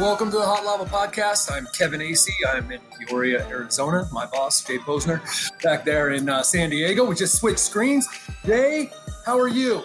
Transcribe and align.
Welcome 0.00 0.30
to 0.30 0.36
the 0.36 0.46
Hot 0.46 0.64
Lava 0.64 0.84
Podcast. 0.84 1.50
I'm 1.50 1.66
Kevin 1.76 2.00
Acee. 2.00 2.30
I'm 2.48 2.70
in 2.70 2.80
Peoria, 2.96 3.44
Arizona. 3.48 4.06
My 4.12 4.26
boss, 4.26 4.62
Jay 4.62 4.78
Posner, 4.78 5.20
back 5.60 5.84
there 5.84 6.10
in 6.10 6.28
uh, 6.28 6.44
San 6.44 6.70
Diego. 6.70 7.04
We 7.04 7.16
just 7.16 7.36
switched 7.36 7.58
screens. 7.58 8.06
Jay, 8.46 8.92
how 9.26 9.36
are 9.36 9.48
you? 9.48 9.82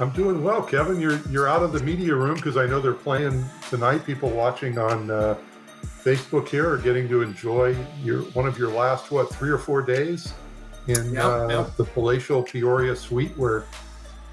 I'm 0.00 0.10
doing 0.10 0.44
well, 0.44 0.62
Kevin. 0.62 1.00
You're 1.00 1.18
you're 1.30 1.48
out 1.48 1.62
of 1.62 1.72
the 1.72 1.80
media 1.80 2.14
room 2.14 2.34
because 2.34 2.58
I 2.58 2.66
know 2.66 2.78
they're 2.78 2.92
playing 2.92 3.42
tonight. 3.70 4.04
People 4.04 4.28
watching 4.28 4.76
on 4.76 5.10
uh, 5.10 5.38
Facebook 6.04 6.46
here 6.48 6.70
are 6.70 6.76
getting 6.76 7.08
to 7.08 7.22
enjoy 7.22 7.74
your 8.02 8.20
one 8.34 8.46
of 8.46 8.58
your 8.58 8.70
last 8.70 9.10
what 9.10 9.32
three 9.32 9.50
or 9.50 9.58
four 9.58 9.80
days 9.80 10.34
in 10.88 11.14
Yep, 11.14 11.24
uh, 11.24 11.48
yep. 11.48 11.76
the 11.76 11.84
palatial 11.84 12.42
Peoria 12.42 12.94
suite 12.94 13.32
where 13.38 13.64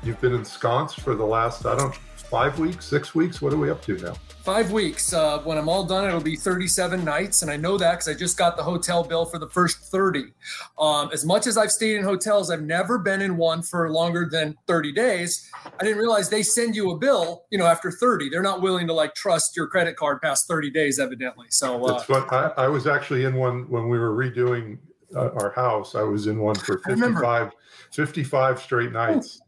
you've 0.03 0.21
been 0.21 0.33
ensconced 0.33 1.01
for 1.01 1.15
the 1.15 1.25
last 1.25 1.65
I 1.65 1.75
don't 1.75 1.95
five 2.33 2.57
weeks, 2.57 2.85
six 2.87 3.13
weeks. 3.13 3.43
What 3.43 3.53
are 3.53 3.57
we 3.57 3.69
up 3.69 3.83
to 3.83 3.95
now? 3.99 4.15
Five 4.43 4.71
weeks. 4.71 5.13
Uh, 5.13 5.37
when 5.43 5.55
I'm 5.55 5.69
all 5.69 5.83
done, 5.83 6.07
it'll 6.07 6.19
be 6.19 6.35
37 6.35 7.05
nights. 7.05 7.43
And 7.43 7.51
I 7.51 7.57
know 7.57 7.77
that 7.77 7.91
because 7.91 8.07
I 8.07 8.15
just 8.15 8.39
got 8.39 8.57
the 8.57 8.63
hotel 8.63 9.03
bill 9.03 9.23
for 9.25 9.37
the 9.37 9.47
first 9.47 9.77
30. 9.91 10.33
Um, 10.79 11.11
as 11.13 11.23
much 11.23 11.45
as 11.45 11.59
I've 11.59 11.71
stayed 11.71 11.95
in 11.95 12.03
hotels, 12.03 12.49
I've 12.49 12.63
never 12.63 12.97
been 12.97 13.21
in 13.21 13.37
one 13.37 13.61
for 13.61 13.87
longer 13.91 14.27
than 14.31 14.57
30 14.65 14.93
days. 14.93 15.47
I 15.63 15.83
didn't 15.83 15.99
realize 15.99 16.27
they 16.27 16.41
send 16.41 16.75
you 16.75 16.89
a 16.89 16.97
bill, 16.97 17.43
you 17.51 17.59
know, 17.59 17.67
after 17.67 17.91
30. 17.91 18.29
They're 18.29 18.41
not 18.41 18.63
willing 18.63 18.87
to 18.87 18.93
like 18.93 19.13
trust 19.13 19.55
your 19.55 19.67
credit 19.67 19.95
card 19.95 20.19
past 20.19 20.47
30 20.47 20.71
days, 20.71 20.97
evidently. 20.97 21.45
So, 21.51 21.85
uh, 21.85 21.91
That's 21.91 22.09
what 22.09 22.33
I, 22.33 22.51
I 22.57 22.67
was 22.67 22.87
actually 22.87 23.25
in 23.25 23.35
one 23.35 23.69
when 23.69 23.89
we 23.89 23.99
were 23.99 24.09
redoing 24.09 24.79
uh, 25.15 25.29
our 25.35 25.51
house. 25.51 25.93
I 25.93 26.01
was 26.01 26.25
in 26.25 26.39
one 26.39 26.55
for 26.55 26.79
55, 26.79 27.51
55 27.91 28.59
straight 28.59 28.91
nights. 28.91 29.42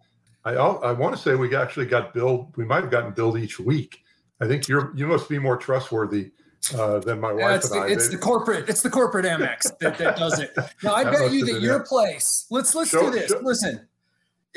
I 0.46 0.54
I 0.54 0.92
want 0.92 1.16
to 1.16 1.22
say 1.22 1.36
we 1.36 1.56
actually 1.56 1.88
got 1.88 2.14
billed. 2.14 2.56
We 2.56 2.66
might 2.66 2.82
have 2.84 2.92
gotten 2.92 3.12
billed 3.12 3.38
each 3.38 3.60
week. 3.60 4.02
I 4.42 4.48
think 4.48 4.68
you're 4.68 4.92
you 4.96 5.08
must 5.08 5.28
be 5.28 5.40
more 5.40 5.58
trustworthy 5.58 6.32
uh, 6.78 7.00
than 7.00 7.20
my 7.20 7.30
Yeah, 7.32 7.46
wife 7.50 7.56
it's, 7.58 7.72
and 7.72 7.82
the, 7.82 7.86
I. 7.86 7.90
it's 7.90 8.10
the 8.10 8.18
corporate. 8.18 8.70
It's 8.70 8.82
the 8.82 8.90
corporate 8.90 9.26
Amex 9.26 9.78
that, 9.80 9.98
that 9.98 10.18
does 10.18 10.40
it. 10.40 10.56
Now 10.84 10.94
I 10.94 11.04
bet 11.12 11.32
you 11.32 11.46
that 11.46 11.62
your 11.62 11.82
it. 11.82 11.88
place. 11.88 12.46
Let's 12.52 12.76
let's 12.76 12.90
Show- 12.92 13.12
do 13.12 13.12
this. 13.12 13.30
show- 13.32 13.40
Listen, 13.42 13.88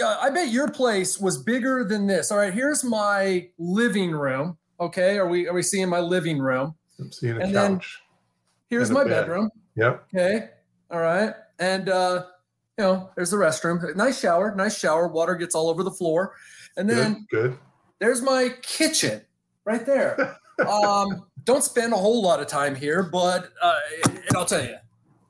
uh, 0.03 0.19
I 0.21 0.31
bet 0.31 0.49
your 0.49 0.69
place 0.71 1.19
was 1.21 1.39
bigger 1.43 1.85
than 1.85 2.07
this. 2.07 2.31
All 2.31 2.39
right, 2.39 2.53
here's 2.53 2.85
my 2.85 3.49
living 3.59 4.11
room. 4.11 4.57
Okay, 4.81 5.17
are 5.19 5.27
we 5.29 5.49
are 5.49 5.55
we 5.55 5.63
seeing 5.63 5.89
my 5.89 6.01
living 6.01 6.39
room? 6.39 6.75
I'm 7.01 7.11
seeing 7.13 7.37
a 7.37 7.41
and 7.41 7.55
then- 7.55 7.77
couch. 7.77 7.99
Here's 8.69 8.91
And 8.91 8.99
a 8.99 9.01
my 9.03 9.05
bed. 9.09 9.21
bedroom. 9.23 9.51
Yep. 9.77 10.05
Okay, 10.15 10.51
all 10.91 11.01
right, 11.01 11.35
and 11.59 11.89
uh, 11.89 12.25
you 12.79 12.85
know, 12.85 13.11
there's 13.17 13.31
the 13.31 13.37
restroom. 13.37 13.95
Nice 13.97 14.21
shower. 14.21 14.55
Nice 14.55 14.79
shower. 14.79 15.09
Water 15.09 15.35
gets 15.35 15.55
all 15.55 15.69
over 15.69 15.83
the 15.83 15.91
floor, 15.91 16.35
and 16.77 16.89
then 16.89 17.27
Good. 17.31 17.51
Good. 17.51 17.59
there's 17.99 18.23
my 18.23 18.51
kitchen 18.63 19.21
right 19.65 19.85
there. 19.85 20.37
um, 20.69 21.27
don't 21.45 21.65
spend 21.65 21.93
a 21.93 21.97
whole 21.97 22.23
lot 22.23 22.41
of 22.41 22.47
time 22.47 22.75
here, 22.77 23.03
but 23.03 23.51
uh, 23.61 23.79
I'll 24.37 24.45
tell 24.45 24.65
you, 24.65 24.77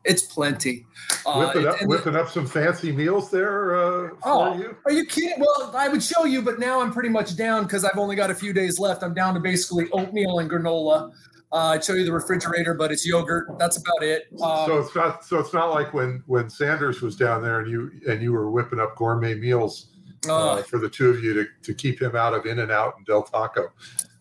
it's 0.05 0.23
plenty. 0.23 0.85
Uh, 1.27 1.47
Whipping 1.47 1.67
up, 1.67 1.77
whipping 1.83 2.17
up 2.17 2.29
some 2.29 2.47
fancy 2.47 2.93
meals 2.93 3.31
there 3.31 3.77
uh, 3.77 4.09
for 4.11 4.17
Oh. 4.25 4.55
you. 4.59 4.77
are 4.85 4.93
you 4.93 5.05
kidding? 5.07 5.39
Well, 5.39 5.75
I 5.77 5.89
would 5.89 6.03
show 6.03 6.25
you, 6.25 6.43
but 6.43 6.59
now 6.59 6.81
I'm 6.81 6.93
pretty 6.93 7.09
much 7.09 7.37
down 7.37 7.65
because 7.65 7.85
I've 7.85 7.99
only 7.99 8.17
got 8.17 8.31
a 8.31 8.35
few 8.35 8.53
days 8.53 8.79
left. 8.79 9.03
I'm 9.03 9.15
down 9.15 9.35
to 9.35 9.41
basically 9.41 9.89
oatmeal 9.93 10.39
and 10.39 10.51
granola. 10.51 11.13
Uh, 11.51 11.69
I'd 11.69 11.85
show 11.85 11.95
you 11.95 12.05
the 12.05 12.13
refrigerator, 12.13 12.75
but 12.75 12.93
it's 12.93 13.07
yogurt. 13.07 13.59
That's 13.59 13.79
about 13.79 14.03
it. 14.03 14.27
Um, 14.43 14.67
so 14.67 14.79
it's 14.79 14.95
not 14.95 15.25
so 15.25 15.39
it's 15.39 15.55
not 15.55 15.71
like 15.71 15.95
when 15.95 16.23
when 16.27 16.51
Sanders 16.51 17.01
was 17.01 17.17
down 17.17 17.43
there 17.43 17.61
and 17.61 17.71
you 17.71 17.91
and 18.07 18.23
you 18.23 18.33
were 18.33 18.51
whipping 18.51 18.81
up 18.81 18.97
gourmet 18.97 19.35
meals 19.35 19.89
uh, 20.27 20.55
uh, 20.55 20.63
for 20.63 20.79
the 20.79 20.89
two 20.89 21.11
of 21.11 21.23
you 21.23 21.33
to, 21.35 21.47
to 21.63 21.75
keep 21.75 22.01
him 22.01 22.17
out 22.17 22.35
of 22.35 22.45
In 22.45 22.59
and 22.59 22.71
Out 22.71 22.95
and 22.97 23.07
Del 23.07 23.23
Taco. 23.23 23.73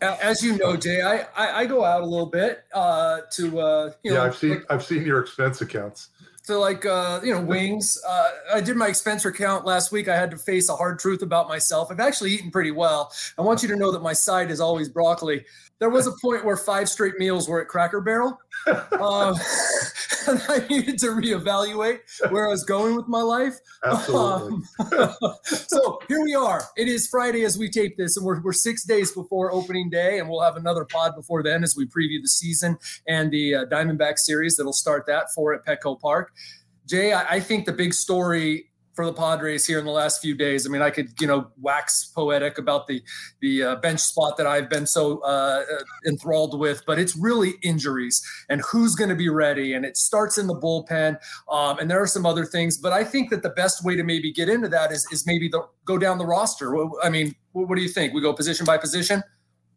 as 0.02 0.44
you 0.44 0.58
know, 0.58 0.78
Jay, 0.78 1.02
I, 1.02 1.26
I, 1.36 1.62
I 1.62 1.66
go 1.66 1.84
out 1.84 2.02
a 2.02 2.06
little 2.06 2.28
bit 2.28 2.66
uh, 2.74 3.22
to 3.32 3.60
uh, 3.60 3.86
you 4.04 4.12
yeah, 4.12 4.20
know 4.20 4.26
I've 4.26 4.38
seen 4.38 4.64
I've 4.70 4.84
seen 4.84 5.06
your 5.06 5.20
expense 5.20 5.62
accounts. 5.62 6.10
So 6.44 6.62
like 6.62 6.86
uh, 6.86 7.20
you 7.24 7.34
know 7.34 7.42
wings. 7.42 8.02
Uh, 8.08 8.30
I 8.54 8.62
did 8.62 8.78
my 8.78 8.88
expense 8.88 9.26
account 9.26 9.66
last 9.66 9.92
week. 9.92 10.08
I 10.08 10.16
had 10.16 10.32
to 10.32 10.38
face 10.38 10.70
a 10.70 10.76
hard 10.78 10.98
truth 10.98 11.22
about 11.22 11.50
myself. 11.50 11.92
I've 11.92 12.00
actually 12.00 12.32
eaten 12.32 12.52
pretty 12.52 12.72
well. 12.72 13.12
I 13.38 13.42
want 13.42 13.62
you 13.64 13.68
to 13.68 13.76
know 13.76 13.92
that 13.92 14.02
my 14.02 14.14
side 14.14 14.50
is 14.50 14.62
always 14.62 14.88
broccoli. 14.88 15.46
There 15.80 15.90
was 15.90 16.08
a 16.08 16.12
point 16.22 16.44
where 16.44 16.58
five 16.58 16.90
straight 16.90 17.20
meals 17.20 17.48
were 17.48 17.62
at 17.62 17.68
Cracker 17.68 18.02
Barrel, 18.02 18.40
um, 18.68 19.36
and 20.28 20.42
I 20.50 20.66
needed 20.70 20.98
to 21.00 21.08
reevaluate 21.08 22.00
where 22.30 22.48
I 22.48 22.50
was 22.50 22.64
going 22.64 22.96
with 22.96 23.08
my 23.08 23.22
life. 23.22 23.56
Absolutely. 23.86 24.64
Um, 24.92 25.34
so 25.44 26.00
here 26.08 26.24
we 26.24 26.34
are. 26.34 26.64
It 26.76 26.88
is 26.88 27.08
Friday 27.08 27.44
as 27.44 27.58
we 27.58 27.70
tape 27.70 27.96
this, 27.98 28.18
and 28.18 28.26
we're, 28.26 28.42
we're 28.42 28.54
six 28.54 28.84
days 28.84 29.12
before 29.12 29.52
opening 29.54 29.90
day, 29.90 30.20
and 30.20 30.28
we'll 30.28 30.42
have 30.42 30.56
another 30.56 30.84
pod 30.86 31.16
before 31.16 31.44
then 31.44 31.64
as 31.64 31.76
we 31.76 31.86
preview 31.86 32.22
the 32.22 32.30
season 32.30 32.78
and 33.08 33.32
the 33.32 33.56
uh, 33.56 33.66
Diamondback 33.66 34.18
series 34.18 34.58
that'll 34.58 34.74
start 34.74 35.06
that 35.08 35.28
for 35.34 35.54
at 35.54 35.64
Petco 35.66 36.00
Park. 36.00 36.32
Jay, 36.88 37.14
I, 37.14 37.36
I 37.36 37.40
think 37.40 37.66
the 37.66 37.74
big 37.74 37.94
story 37.94 38.72
for 38.98 39.06
the 39.06 39.14
Padres 39.14 39.64
here 39.68 39.78
in 39.78 39.86
the 39.86 39.92
last 39.92 40.22
few 40.24 40.34
days. 40.36 40.66
I 40.66 40.70
mean, 40.70 40.82
I 40.82 40.90
could 40.90 41.10
you 41.22 41.28
know 41.28 41.52
wax 41.62 42.12
poetic 42.16 42.58
about 42.58 42.88
the 42.88 43.02
the 43.42 43.64
uh, 43.64 43.76
bench 43.76 44.00
spot 44.00 44.38
that 44.38 44.48
I've 44.48 44.70
been 44.72 44.88
so 44.88 45.20
uh, 45.20 45.64
uh, 45.72 45.84
enthralled 46.08 46.60
with, 46.60 46.82
but 46.88 46.98
it's 46.98 47.16
really 47.16 47.54
injuries 47.62 48.20
and 48.50 48.60
who's 48.62 48.96
going 48.96 49.12
to 49.12 49.16
be 49.16 49.30
ready, 49.30 49.74
and 49.74 49.86
it 49.86 49.98
starts 49.98 50.40
in 50.40 50.48
the 50.48 50.56
bullpen. 50.56 51.20
Um, 51.50 51.78
and 51.78 51.92
there 51.92 52.02
are 52.02 52.08
some 52.08 52.26
other 52.26 52.44
things, 52.44 52.76
but 52.80 52.92
I 52.92 53.04
think 53.04 53.30
that 53.30 53.44
the 53.44 53.52
best 53.52 53.86
way 53.86 53.96
to 53.96 54.04
maybe 54.04 54.32
get 54.34 54.50
into 54.50 54.68
that 54.70 54.92
is 54.92 55.08
is 55.12 55.28
maybe 55.28 55.48
the, 55.48 55.62
go 55.86 56.00
down 56.00 56.18
the 56.18 56.26
roster. 56.26 56.76
I 57.04 57.10
mean, 57.12 57.36
what 57.52 57.76
do 57.76 57.84
you 57.84 57.90
think? 57.90 58.16
We 58.16 58.22
go 58.22 58.34
position 58.34 58.66
by 58.66 58.80
position. 58.80 59.22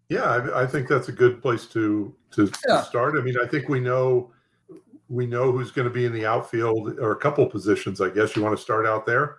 Yeah, 0.08 0.24
I, 0.24 0.62
I 0.62 0.66
think 0.66 0.88
that's 0.88 1.08
a 1.08 1.12
good 1.12 1.42
place 1.42 1.66
to 1.66 2.14
to, 2.30 2.50
Yeah. 2.66 2.78
to 2.78 2.84
start. 2.86 3.16
I 3.18 3.22
mean, 3.22 3.36
I 3.38 3.46
think 3.46 3.68
we 3.68 3.80
know 3.80 4.32
we 5.10 5.26
know 5.26 5.50
who's 5.50 5.72
going 5.72 5.88
to 5.88 5.92
be 5.92 6.06
in 6.06 6.12
the 6.12 6.24
outfield 6.24 6.98
or 6.98 7.10
a 7.12 7.16
couple 7.16 7.44
positions. 7.46 8.00
I 8.00 8.10
guess 8.10 8.36
you 8.36 8.42
want 8.42 8.56
to 8.56 8.62
start 8.62 8.86
out 8.86 9.06
there. 9.06 9.36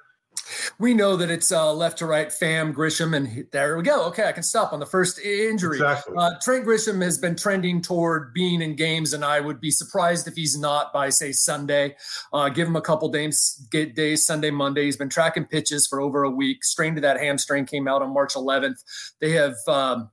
We 0.80 0.94
know 0.94 1.16
that 1.18 1.30
it's 1.30 1.52
uh, 1.52 1.74
left 1.74 2.00
to 2.00 2.06
right, 2.06 2.28
Pham, 2.28 2.74
Grisham, 2.74 3.16
and 3.16 3.28
he- 3.28 3.44
there 3.52 3.78
we 3.78 3.84
go. 3.84 4.06
Okay, 4.08 4.28
I 4.28 4.32
can 4.32 4.44
stop 4.44 4.74
on 4.74 4.80
the 4.80 4.86
first 4.86 5.20
injury. 5.20 5.78
Exactly. 5.78 6.16
Uh, 6.18 6.32
Trent 6.42 6.66
Grisham 6.66 7.02
has 7.02 7.18
been 7.18 7.36
trending 7.36 7.82
toward 7.82 8.34
being 8.34 8.62
in 8.62 8.76
games, 8.76 9.14
and 9.14 9.24
I 9.24 9.40
would 9.40 9.62
be 9.62 9.72
surprised 9.72 10.28
if 10.28 10.36
he's 10.36 10.58
not 10.58 10.92
by 10.94 11.10
say 11.10 11.32
Sunday. 11.32 11.96
Uh, 12.34 12.50
give 12.50 12.68
him 12.68 12.76
a 12.76 12.82
couple 12.82 13.08
days, 13.10 13.66
get 13.72 13.96
days, 13.96 14.26
Sunday, 14.26 14.52
Monday. 14.52 14.86
He's 14.86 14.98
been 14.98 15.10
tracking 15.10 15.46
pitches 15.46 15.88
for 15.88 16.02
over 16.02 16.24
a 16.24 16.30
week. 16.30 16.64
Strain 16.64 16.96
to 16.96 17.02
that 17.02 17.20
hamstring 17.20 17.66
came 17.66 17.88
out 17.88 18.02
on 18.02 18.14
March 18.14 18.34
11th. 18.34 18.84
They 19.20 19.32
have. 19.32 19.56
Um, 19.68 20.10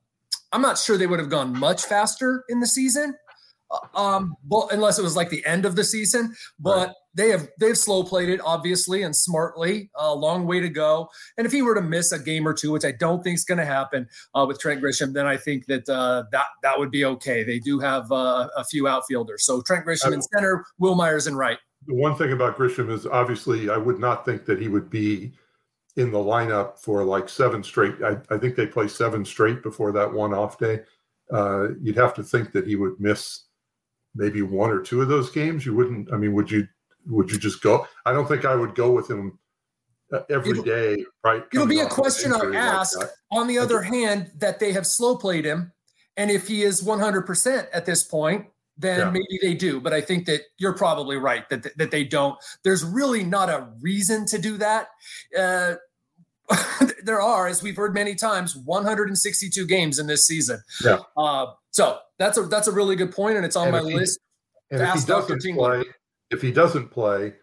I'm 0.52 0.62
not 0.62 0.78
sure 0.78 0.96
they 0.96 1.06
would 1.06 1.20
have 1.20 1.30
gone 1.30 1.56
much 1.58 1.84
faster 1.84 2.44
in 2.48 2.60
the 2.60 2.66
season, 2.66 3.14
um, 3.94 4.34
but 4.44 4.68
unless 4.72 4.98
it 4.98 5.02
was 5.02 5.16
like 5.16 5.30
the 5.30 5.44
end 5.44 5.64
of 5.64 5.76
the 5.76 5.84
season. 5.84 6.34
But 6.58 6.88
Right. 6.88 6.94
they 7.14 7.28
have 7.30 7.48
they've 7.58 7.76
slow 7.76 8.02
played 8.02 8.28
it 8.28 8.40
obviously 8.44 9.02
and 9.02 9.14
smartly. 9.14 9.90
A 9.96 10.14
long 10.14 10.46
way 10.46 10.60
to 10.60 10.68
go. 10.68 11.08
And 11.36 11.46
if 11.46 11.52
he 11.52 11.62
were 11.62 11.74
to 11.74 11.82
miss 11.82 12.12
a 12.12 12.18
game 12.18 12.46
or 12.46 12.54
two, 12.54 12.72
which 12.72 12.84
I 12.84 12.92
don't 12.92 13.22
think 13.22 13.34
is 13.36 13.44
going 13.44 13.58
to 13.58 13.64
happen 13.64 14.08
uh, 14.34 14.44
with 14.46 14.58
Trent 14.60 14.82
Grisham, 14.82 15.12
then 15.12 15.26
I 15.26 15.36
think 15.36 15.66
that 15.66 15.88
uh, 15.88 16.24
that 16.32 16.46
that 16.62 16.78
would 16.78 16.90
be 16.90 17.04
okay. 17.04 17.42
They 17.44 17.58
do 17.58 17.78
have 17.78 18.10
uh, 18.10 18.48
a 18.56 18.64
few 18.64 18.88
outfielders, 18.88 19.44
so 19.44 19.60
Trent 19.62 19.86
Grisham 19.86 20.12
in 20.12 20.22
center, 20.22 20.64
Wil 20.78 20.94
Myers 20.94 21.26
in 21.26 21.36
right. 21.36 21.58
The 21.86 21.94
one 21.94 22.16
thing 22.16 22.32
about 22.32 22.58
Grisham 22.58 22.90
is 22.90 23.06
obviously 23.06 23.70
I 23.70 23.76
would 23.76 23.98
not 23.98 24.24
think 24.24 24.44
that 24.46 24.60
he 24.60 24.68
would 24.68 24.90
be 24.90 25.32
in 25.96 26.10
the 26.12 26.18
lineup 26.18 26.78
for 26.78 27.02
like 27.04 27.28
seven 27.28 27.62
straight. 27.62 27.94
I, 28.04 28.16
I 28.30 28.38
think 28.38 28.56
they 28.56 28.66
play 28.66 28.88
seven 28.88 29.24
straight 29.24 29.62
before 29.62 29.90
that 29.92 30.12
one 30.12 30.32
off 30.32 30.58
day. 30.58 30.80
Uh, 31.32 31.68
you'd 31.80 31.96
have 31.96 32.14
to 32.14 32.22
think 32.22 32.52
that 32.52 32.66
he 32.66 32.76
would 32.76 32.98
miss 32.98 33.44
maybe 34.14 34.42
one 34.42 34.70
or 34.70 34.80
two 34.80 35.00
of 35.02 35.08
those 35.08 35.30
games. 35.30 35.64
You 35.66 35.74
wouldn't. 35.74 36.12
I 36.12 36.16
mean, 36.16 36.32
would 36.34 36.50
you? 36.50 36.66
Would 37.06 37.30
you 37.30 37.38
just 37.38 37.62
go? 37.62 37.86
I 38.04 38.12
don't 38.12 38.26
think 38.28 38.44
I 38.44 38.54
would 38.54 38.74
go 38.74 38.90
with 38.92 39.10
him 39.10 39.38
uh, 40.12 40.20
every 40.30 40.50
It'll- 40.50 40.64
day. 40.64 41.04
Right? 41.24 41.44
It'll 41.52 41.66
be 41.66 41.80
a 41.80 41.86
question 41.86 42.32
I'll 42.32 42.40
injury 42.40 42.56
like 42.56 42.64
ask. 42.64 42.98
On 43.30 43.46
the 43.46 43.58
other 43.58 43.82
hand, 43.82 44.30
that 44.38 44.58
they 44.60 44.72
have 44.72 44.86
slow 44.86 45.16
played 45.16 45.44
him, 45.44 45.72
and 46.16 46.30
if 46.30 46.48
he 46.48 46.62
is 46.62 46.82
100% 46.82 47.66
at 47.72 47.86
this 47.86 48.02
point, 48.02 48.46
then 48.76 48.98
Yeah. 48.98 49.10
maybe 49.10 49.38
they 49.42 49.54
do. 49.54 49.80
But 49.80 49.92
I 49.92 50.00
think 50.00 50.26
that 50.26 50.42
you're 50.58 50.74
probably 50.76 51.16
right 51.16 51.48
that 51.48 51.76
that 51.78 51.90
they 51.90 52.04
don't. 52.04 52.36
There's 52.62 52.84
really 52.84 53.24
not 53.24 53.48
a 53.48 53.68
reason 53.80 54.26
to 54.26 54.38
do 54.38 54.56
that. 54.58 54.88
Uh, 55.38 55.74
there 57.04 57.20
are, 57.20 57.46
as 57.46 57.62
we've 57.62 57.76
heard 57.76 57.92
many 57.94 58.14
times, 58.14 58.56
162 58.56 59.66
games 59.66 59.98
in 59.98 60.06
this 60.06 60.26
season. 60.26 60.60
Yeah. 60.82 60.98
Uh, 61.16 61.46
so 61.78 62.00
that's 62.18 62.36
a 62.36 62.42
that's 62.42 62.66
a 62.66 62.72
really 62.72 62.96
good 62.96 63.12
point, 63.12 63.36
and 63.36 63.46
it's 63.46 63.54
on 63.54 63.68
And 63.68 63.76
my 63.76 63.88
he- 63.88 63.94
list. 63.94 64.18
And 64.72 64.82
if 64.82 64.94
he 64.94 65.06
doesn't 65.06 65.54
play, 65.54 65.84
if 66.30 66.42
he 66.42 66.50
doesn't 66.50 66.88
play, 66.90 67.34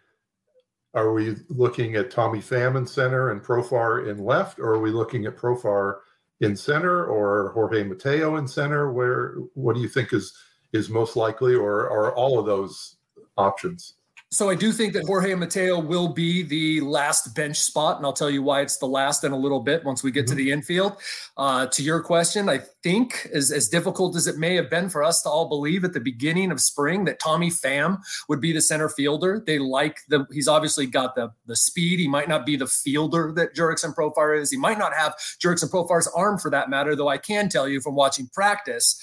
are 0.94 1.14
we 1.14 1.38
looking 1.48 1.96
at 1.96 2.12
Tommy 2.12 2.40
Pham 2.40 2.76
in 2.78 2.86
center 2.86 3.32
and 3.32 3.42
Profar 3.42 4.10
in 4.10 4.24
left, 4.24 4.60
or 4.60 4.76
are 4.76 4.80
we 4.82 4.92
looking 4.92 5.26
at 5.26 5.38
Profar 5.38 6.00
in 6.42 6.56
center 6.56 7.06
or 7.06 7.52
Jorge 7.54 7.84
Mateo 7.84 8.36
in 8.36 8.46
center? 8.46 8.92
Where 8.92 9.36
what 9.54 9.74
do 9.74 9.82
you 9.82 9.88
think 9.88 10.12
is 10.12 10.34
is 10.74 10.90
most 10.90 11.16
likely, 11.16 11.56
or 11.56 11.90
are 11.90 12.14
all 12.14 12.38
of 12.38 12.46
those 12.46 12.98
options? 13.38 13.94
So 14.36 14.50
I 14.50 14.56
do 14.56 14.74
think 14.74 14.92
that 14.96 15.06
Jorge 15.06 15.34
Mateo 15.34 15.80
will 15.80 16.10
be 16.10 16.44
the 16.44 16.82
last 16.82 17.34
bench 17.34 17.56
spot, 17.56 17.96
and 17.96 18.06
I'll 18.06 18.12
tell 18.12 18.30
you 18.30 18.44
why 18.44 18.60
it's 18.60 18.78
the 18.80 18.86
last 18.86 19.24
in 19.24 19.32
a 19.32 19.38
little 19.38 19.62
bit 19.62 19.86
once 19.86 20.04
we 20.04 20.12
get 20.12 20.26
mm-hmm. 20.26 20.32
to 20.32 20.36
the 20.36 20.52
infield. 20.52 20.98
Uh, 21.38 21.68
to 21.68 21.82
your 21.82 22.02
question, 22.02 22.50
I 22.50 22.60
think 22.84 23.30
as, 23.34 23.50
as 23.50 23.70
difficult 23.70 24.14
as 24.18 24.28
it 24.28 24.38
may 24.38 24.56
have 24.56 24.70
been 24.70 24.90
for 24.90 25.06
us 25.06 25.22
to 25.22 25.30
all 25.30 25.48
believe 25.48 25.86
at 25.86 25.94
the 25.94 26.02
beginning 26.02 26.52
of 26.52 26.60
spring 26.60 27.06
that 27.06 27.22
Tommy 27.22 27.50
Pham 27.50 28.00
would 28.28 28.42
be 28.42 28.52
the 28.52 28.60
center 28.60 28.90
fielder. 28.90 29.42
They 29.48 29.58
like 29.58 30.00
the 30.10 30.28
he's 30.34 30.50
obviously 30.50 30.86
got 30.86 31.16
the 31.16 31.32
the 31.46 31.56
speed. 31.56 32.00
He 32.00 32.10
might 32.10 32.28
not 32.28 32.46
be 32.46 32.58
the 32.58 32.68
fielder 32.68 33.32
that 33.38 33.56
Jurickson 33.56 33.96
Profar 33.96 34.38
is. 34.38 34.52
He 34.52 34.58
might 34.58 34.78
not 34.78 34.94
have 34.94 35.16
Jurickson 35.42 35.72
Profar's 35.72 36.10
arm 36.14 36.40
for 36.40 36.52
that 36.52 36.70
matter, 36.70 36.94
though 36.94 37.08
I 37.08 37.20
can 37.20 37.48
tell 37.48 37.70
you 37.70 37.80
from 37.80 37.96
watching 37.96 38.28
practice. 38.34 39.00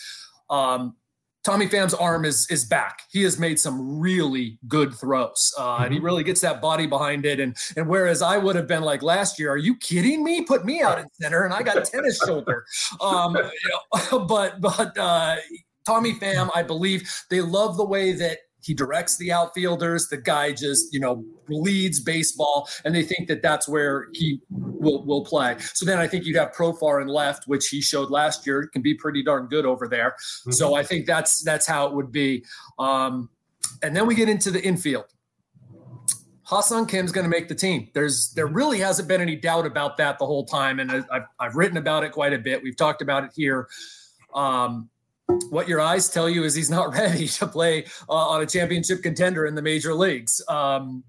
Um, 0.51 0.97
Tommy 1.45 1.67
Pham's 1.67 1.95
arm 1.95 2.25
is 2.25 2.49
is 2.51 2.65
back. 2.65 3.03
He 3.11 3.23
has 3.23 3.39
made 3.39 3.59
some 3.59 3.99
really 3.99 4.59
good 4.69 4.95
throws, 4.95 5.53
uh, 5.59 5.63
mm-hmm. 5.63 5.85
and 5.85 5.93
he 5.93 5.99
mm-hmm. 5.99 6.07
really 6.07 6.25
gets 6.25 6.41
that 6.43 6.61
body 6.61 6.87
behind 6.87 7.27
it. 7.27 7.41
And 7.41 7.57
and 7.77 7.89
whereas 7.89 8.23
I 8.23 8.39
would 8.39 8.55
have 8.57 8.69
been 8.69 8.83
like 8.83 9.03
last 9.03 9.39
year, 9.39 9.51
are 9.51 9.57
you 9.57 9.77
kidding 9.77 10.23
me? 10.23 10.43
Put 10.43 10.65
me 10.65 10.83
out 10.83 10.99
in 10.99 11.07
center, 11.21 11.45
and 11.45 11.53
I 11.53 11.63
got 11.63 11.85
tennis 11.85 12.19
shoulder. 12.25 12.65
Um, 13.01 13.37
you 13.37 14.11
know, 14.13 14.19
but 14.29 14.61
but 14.61 14.97
uh, 14.97 15.37
Tommy 15.85 16.15
Pham, 16.15 16.51
I 16.55 16.63
believe 16.63 17.11
they 17.31 17.41
love 17.41 17.77
the 17.77 17.85
way 17.85 18.13
that 18.13 18.39
he 18.63 18.75
directs 18.75 19.17
the 19.17 19.33
outfielders. 19.33 20.09
The 20.09 20.17
guy 20.17 20.53
just, 20.53 20.93
you 20.93 21.01
know, 21.01 21.25
leads 21.49 22.01
baseball, 22.01 22.69
and 22.85 22.95
they 22.95 23.03
think 23.03 23.29
that 23.29 23.43
that's 23.43 23.69
where 23.69 24.09
he 24.13 24.41
will 24.51 25.05
will 25.05 25.25
play. 25.25 25.57
So 25.75 25.85
then 25.85 25.99
I 25.99 26.07
think 26.07 26.25
you'd 26.25 26.37
have 26.37 26.53
Profar 26.53 27.03
in 27.03 27.09
left, 27.09 27.47
which 27.47 27.69
he 27.69 27.81
showed 27.81 28.11
last 28.11 28.47
year 28.47 28.69
can 28.73 28.83
be 28.83 28.95
pretty 28.95 29.23
darn 29.23 29.47
good 29.49 29.67
over 29.67 29.89
there. 29.89 30.11
Mm-hmm. 30.11 30.53
So 30.53 30.75
I 30.75 30.83
think 30.83 31.07
that's 31.07 31.43
that's 31.43 31.67
how 31.67 31.87
it 31.87 31.95
would 31.95 32.13
be. 32.13 32.45
Um, 32.79 33.29
and 33.83 33.97
then 33.97 34.07
we 34.07 34.15
get 34.15 34.29
into 34.29 34.51
the 34.51 34.63
infield. 34.63 35.07
Ha-Seong 36.45 36.89
Kim's 36.89 37.13
going 37.13 37.25
to 37.25 37.31
make 37.31 37.49
the 37.49 37.55
team. 37.55 37.89
There's 37.95 38.33
there 38.35 38.47
really 38.47 38.79
hasn't 38.79 39.09
been 39.09 39.21
any 39.21 39.37
doubt 39.37 39.65
about 39.65 39.97
that 39.97 40.19
the 40.19 40.27
whole 40.27 40.45
time, 40.45 40.81
and 40.81 40.91
I've 41.11 41.25
I've 41.41 41.57
written 41.57 41.79
about 41.79 42.05
it 42.05 42.13
quite 42.13 42.33
a 42.33 42.39
bit. 42.39 42.63
We've 42.63 42.77
talked 42.77 43.03
about 43.03 43.25
it 43.25 43.31
here. 43.35 43.69
Um, 44.35 44.91
what 45.51 45.69
your 45.69 45.81
eyes 45.81 46.09
tell 46.09 46.29
you 46.29 46.45
is 46.45 46.55
he's 46.55 46.71
not 46.71 46.93
ready 46.93 47.29
to 47.29 47.47
play 47.47 47.85
uh, 48.09 48.13
on 48.13 48.43
a 48.43 48.47
championship 48.47 49.03
contender 49.03 49.47
in 49.47 49.55
the 49.55 49.63
major 49.63 49.95
leagues. 49.95 50.41
Um, 50.49 51.05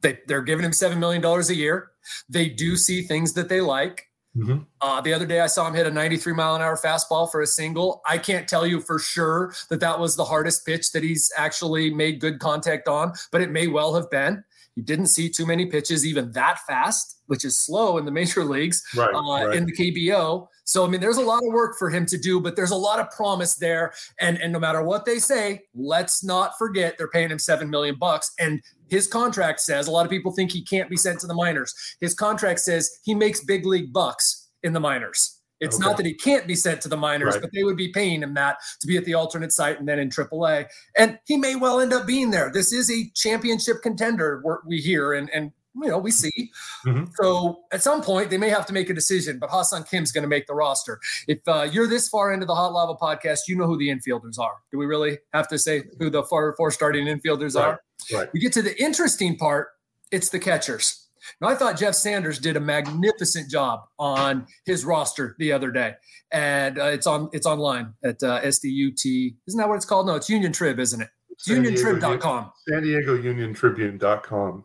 they, 0.00 0.18
they're 0.26 0.42
giving 0.42 0.64
him 0.64 0.72
$7 0.72 0.98
million 0.98 1.24
a 1.24 1.52
year. 1.52 1.90
They 2.28 2.48
do 2.48 2.76
see 2.76 3.02
things 3.02 3.32
that 3.34 3.48
they 3.48 3.60
like. 3.60 4.06
Mm-hmm. 4.36 4.58
Uh, 4.80 5.00
the 5.00 5.12
other 5.12 5.26
day, 5.26 5.40
I 5.40 5.46
saw 5.46 5.66
him 5.68 5.74
hit 5.74 5.86
a 5.86 5.90
93 5.90 6.32
mile 6.32 6.56
an 6.56 6.62
hour 6.62 6.76
fastball 6.76 7.30
for 7.30 7.40
a 7.40 7.46
single. 7.46 8.02
I 8.06 8.18
can't 8.18 8.48
tell 8.48 8.66
you 8.66 8.80
for 8.80 8.98
sure 8.98 9.54
that 9.70 9.80
that 9.80 9.98
was 9.98 10.16
the 10.16 10.24
hardest 10.24 10.66
pitch 10.66 10.90
that 10.92 11.04
he's 11.04 11.30
actually 11.36 11.94
made 11.94 12.20
good 12.20 12.40
contact 12.40 12.88
on, 12.88 13.12
but 13.30 13.40
it 13.40 13.50
may 13.50 13.68
well 13.68 13.94
have 13.94 14.10
been. 14.10 14.42
You 14.74 14.82
didn't 14.82 15.06
see 15.06 15.28
too 15.30 15.46
many 15.46 15.66
pitches 15.66 16.04
even 16.04 16.32
that 16.32 16.58
fast, 16.66 17.20
which 17.26 17.44
is 17.44 17.58
slow 17.58 17.96
in 17.96 18.04
the 18.04 18.10
major 18.10 18.44
leagues 18.44 18.82
right, 18.96 19.14
uh, 19.14 19.46
right. 19.46 19.56
in 19.56 19.66
the 19.66 19.72
KBO. 19.72 20.48
So 20.64 20.84
I 20.84 20.88
mean, 20.88 21.00
there's 21.00 21.18
a 21.18 21.22
lot 21.22 21.44
of 21.44 21.52
work 21.52 21.78
for 21.78 21.90
him 21.90 22.06
to 22.06 22.18
do, 22.18 22.40
but 22.40 22.56
there's 22.56 22.70
a 22.70 22.76
lot 22.76 22.98
of 22.98 23.10
promise 23.10 23.56
there. 23.56 23.92
And 24.20 24.38
and 24.38 24.52
no 24.52 24.58
matter 24.58 24.82
what 24.82 25.04
they 25.04 25.18
say, 25.18 25.62
let's 25.74 26.24
not 26.24 26.58
forget 26.58 26.96
they're 26.98 27.08
paying 27.08 27.30
him 27.30 27.38
seven 27.38 27.70
million 27.70 27.96
bucks. 27.96 28.32
And 28.38 28.62
his 28.88 29.06
contract 29.06 29.60
says 29.60 29.86
a 29.86 29.90
lot 29.90 30.04
of 30.04 30.10
people 30.10 30.32
think 30.32 30.52
he 30.52 30.62
can't 30.62 30.90
be 30.90 30.96
sent 30.96 31.20
to 31.20 31.26
the 31.26 31.34
minors. 31.34 31.74
His 32.00 32.14
contract 32.14 32.60
says 32.60 32.98
he 33.04 33.14
makes 33.14 33.44
big 33.44 33.66
league 33.66 33.92
bucks 33.92 34.48
in 34.62 34.72
the 34.72 34.80
minors. 34.80 35.40
It's 35.60 35.76
okay. 35.76 35.86
not 35.86 35.96
that 35.96 36.06
he 36.06 36.14
can't 36.14 36.46
be 36.46 36.54
sent 36.54 36.80
to 36.82 36.88
the 36.88 36.96
minors, 36.96 37.34
right. 37.34 37.40
but 37.40 37.50
they 37.54 37.62
would 37.62 37.76
be 37.76 37.88
paying 37.88 38.22
him 38.22 38.34
that 38.34 38.58
to 38.80 38.86
be 38.86 38.96
at 38.96 39.04
the 39.04 39.14
alternate 39.14 39.52
site 39.52 39.78
and 39.78 39.88
then 39.88 39.98
in 39.98 40.10
AAA. 40.10 40.66
And 40.96 41.18
he 41.26 41.36
may 41.36 41.56
well 41.56 41.80
end 41.80 41.92
up 41.92 42.06
being 42.06 42.30
there. 42.30 42.50
This 42.52 42.72
is 42.72 42.90
a 42.90 43.10
championship 43.14 43.80
contender, 43.82 44.42
we 44.66 44.78
hear, 44.78 45.14
and, 45.14 45.30
and 45.30 45.52
you 45.76 45.88
know, 45.88 45.98
we 45.98 46.10
see. 46.10 46.50
Mm-hmm. 46.86 47.04
So 47.14 47.60
at 47.72 47.82
some 47.82 48.02
point, 48.02 48.30
they 48.30 48.38
may 48.38 48.50
have 48.50 48.66
to 48.66 48.72
make 48.72 48.90
a 48.90 48.94
decision, 48.94 49.38
but 49.38 49.50
Ha-Seong 49.50 49.88
Kim's 49.88 50.12
going 50.12 50.22
to 50.22 50.28
make 50.28 50.46
the 50.46 50.54
roster. 50.54 51.00
If 51.28 51.40
uh, 51.46 51.68
you're 51.70 51.88
this 51.88 52.08
far 52.08 52.32
into 52.32 52.46
the 52.46 52.54
Hot 52.54 52.72
Lava 52.72 52.94
podcast, 52.94 53.40
you 53.48 53.56
know 53.56 53.66
who 53.66 53.76
the 53.76 53.88
infielders 53.88 54.38
are. 54.38 54.54
Do 54.70 54.78
we 54.78 54.86
really 54.86 55.18
have 55.32 55.48
to 55.48 55.58
say 55.58 55.84
who 55.98 56.10
the 56.10 56.22
four, 56.22 56.54
four 56.56 56.70
starting 56.70 57.06
infielders 57.06 57.56
right. 57.56 57.64
are? 57.64 57.80
Right. 58.12 58.28
We 58.32 58.40
get 58.40 58.52
to 58.54 58.62
the 58.62 58.80
interesting 58.82 59.36
part, 59.36 59.68
it's 60.10 60.28
the 60.28 60.38
catchers. 60.38 61.00
Now, 61.40 61.48
I 61.48 61.54
thought 61.54 61.78
Jeff 61.78 61.94
Sanders 61.94 62.38
did 62.38 62.56
a 62.56 62.60
magnificent 62.60 63.50
job 63.50 63.80
on 63.98 64.46
his 64.66 64.84
roster 64.84 65.34
the 65.38 65.52
other 65.52 65.70
day, 65.70 65.94
and 66.30 66.78
uh, 66.78 66.84
it's 66.84 67.06
on 67.06 67.30
it's 67.32 67.46
online 67.46 67.94
at 68.04 68.22
uh, 68.22 68.42
SDUT. 68.42 69.34
Isn't 69.46 69.58
that 69.58 69.66
what 69.66 69.76
it's 69.76 69.86
called? 69.86 70.06
No, 70.06 70.16
it's 70.16 70.28
Union 70.28 70.52
Trib, 70.52 70.78
isn't 70.78 71.00
it? 71.00 71.08
It's 71.30 71.48
UnionTrib.com. 71.48 72.52
San 72.68 72.82
Diego 72.82 73.14
Union 73.14 73.54
Tribune.com. 73.54 74.64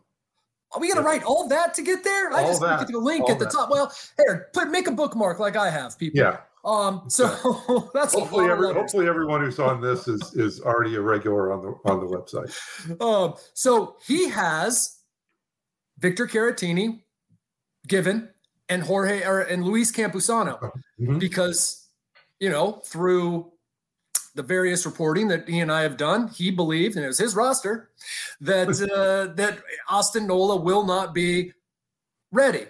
Are 0.71 0.79
we 0.79 0.87
gonna 0.87 1.01
write 1.01 1.23
all 1.23 1.47
that 1.47 1.73
to 1.75 1.81
get 1.81 2.03
there? 2.03 2.31
I 2.31 2.43
just 2.43 2.61
that, 2.61 2.79
get 2.79 2.87
the 2.89 2.99
link 2.99 3.29
at 3.29 3.39
the 3.39 3.45
that. 3.45 3.51
top. 3.51 3.69
Well, 3.71 3.91
here, 4.17 4.49
put 4.53 4.69
make 4.69 4.87
a 4.87 4.91
bookmark 4.91 5.39
like 5.39 5.55
I 5.55 5.69
have, 5.69 5.97
people. 5.97 6.19
Yeah. 6.19 6.37
Um. 6.63 7.03
So 7.07 7.27
that's 7.93 8.13
hopefully 8.13 8.49
every, 8.49 8.73
hopefully 8.73 9.07
everyone 9.07 9.41
who's 9.41 9.59
on 9.59 9.81
this 9.81 10.07
is 10.07 10.35
is 10.35 10.61
already 10.61 10.95
a 10.95 11.01
regular 11.01 11.51
on 11.51 11.61
the 11.61 11.89
on 11.89 11.99
the 11.99 12.05
website. 12.05 13.01
Um. 13.01 13.35
So 13.53 13.95
he 14.05 14.29
has 14.29 14.99
Victor 15.97 16.27
Caratini, 16.27 17.01
given, 17.87 18.29
and 18.67 18.83
Jorge 18.83 19.23
or, 19.23 19.41
and 19.41 19.63
Luis 19.63 19.91
Campusano, 19.91 20.59
mm-hmm. 20.59 21.17
because 21.17 21.87
you 22.39 22.49
know 22.49 22.73
through 22.85 23.51
the 24.39 24.43
various 24.43 24.85
reporting 24.85 25.27
that 25.27 25.49
he 25.49 25.59
and 25.59 25.69
I 25.69 25.81
have 25.81 25.97
done, 25.97 26.29
he 26.29 26.49
believed, 26.49 26.95
and 26.95 27.03
it 27.03 27.09
was 27.09 27.17
his 27.17 27.35
roster, 27.35 27.89
that 28.39 28.69
uh, 28.95 29.33
that 29.33 29.59
Austin 29.89 30.27
Nola 30.27 30.55
will 30.55 30.85
not 30.85 31.13
be 31.13 31.51
ready. 32.31 32.63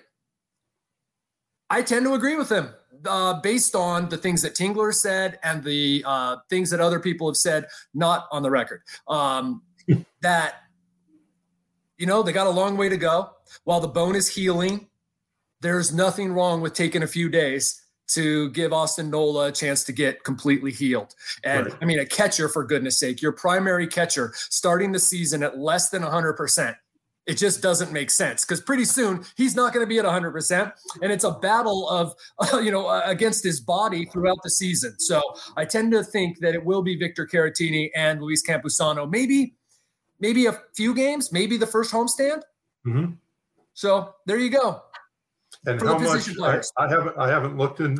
I 1.69 1.83
tend 1.83 2.07
to 2.07 2.16
agree 2.16 2.36
with 2.36 2.51
him 2.51 2.69
uh, 3.06 3.39
based 3.42 3.75
on 3.75 4.10
the 4.10 4.18
things 4.18 4.42
that 4.42 4.56
Tingler 4.56 4.92
said 4.92 5.38
and 5.44 5.63
the 5.63 6.04
uh, 6.07 6.38
things 6.50 6.71
that 6.71 6.80
other 6.80 7.00
people 7.00 7.27
have 7.27 7.38
said, 7.38 7.68
not 7.94 8.27
on 8.31 8.42
the 8.42 8.50
record. 8.50 8.81
Um, 9.07 9.62
that 10.21 10.56
you 12.00 12.07
know 12.07 12.24
they 12.24 12.33
got 12.33 12.48
a 12.48 12.50
long 12.62 12.77
way 12.77 12.89
to 12.89 12.98
go. 12.98 13.30
While 13.63 13.80
the 13.80 13.88
bone 13.88 14.16
is 14.16 14.27
healing, 14.27 14.88
there's 15.62 15.94
nothing 15.94 16.33
wrong 16.33 16.62
with 16.62 16.74
taking 16.74 17.04
a 17.04 17.07
few 17.07 17.30
days 17.30 17.80
to 18.09 18.50
give 18.51 18.73
Austin 18.73 19.09
Nola 19.09 19.47
a 19.47 19.51
chance 19.51 19.83
to 19.85 19.91
get 19.91 20.23
completely 20.23 20.71
healed. 20.71 21.15
And 21.44 21.67
right. 21.67 21.75
I 21.81 21.85
mean, 21.85 22.00
a 22.00 22.06
catcher, 22.06 22.50
for 22.50 22.63
goodness 22.63 23.00
sake, 23.00 23.21
your 23.21 23.31
primary 23.31 23.88
catcher 23.88 24.33
starting 24.35 24.91
the 24.91 25.00
season 25.00 25.44
at 25.44 25.57
less 25.57 25.89
than 25.89 26.01
100%. 26.01 26.75
It 27.27 27.38
just 27.38 27.61
doesn't 27.61 27.91
make 27.91 28.09
sense 28.09 28.44
because 28.44 28.59
pretty 28.59 28.85
soon 28.85 29.23
he's 29.38 29.56
not 29.56 29.71
going 29.71 29.85
to 29.85 29.88
be 29.88 30.00
at 30.00 30.06
100%. 30.06 30.73
And 31.03 31.11
it's 31.11 31.23
a 31.23 31.31
battle 31.31 31.88
of, 31.88 32.13
uh, 32.39 32.57
you 32.63 32.71
know, 32.71 32.88
uh, 32.88 33.03
against 33.06 33.44
his 33.44 33.59
body 33.59 34.06
throughout 34.06 34.39
the 34.44 34.49
season. 34.49 34.99
So 34.99 35.21
I 35.56 35.66
tend 35.66 35.92
to 35.92 36.04
think 36.04 36.39
that 36.39 36.56
it 36.56 36.66
will 36.66 36.81
be 36.81 36.95
Victor 36.95 37.28
Caratini 37.28 37.92
and 37.95 38.19
Luis 38.19 38.44
Campusano. 38.45 39.07
Maybe, 39.07 39.54
maybe 40.19 40.47
a 40.47 40.59
few 40.75 40.95
games, 40.95 41.31
maybe 41.31 41.56
the 41.57 41.68
first 41.68 41.94
homestand. 41.94 42.42
Mm-hmm. 42.87 43.11
So 43.75 44.16
there 44.25 44.37
you 44.37 44.49
go. 44.49 44.81
And 45.65 45.81
how 45.81 45.97
much? 45.97 46.29
I, 46.39 46.61
I, 46.77 46.87
haven't 46.87 47.18
I 47.18 47.29
haven't 47.29 47.57
looked 47.57 47.79
in, 47.79 47.97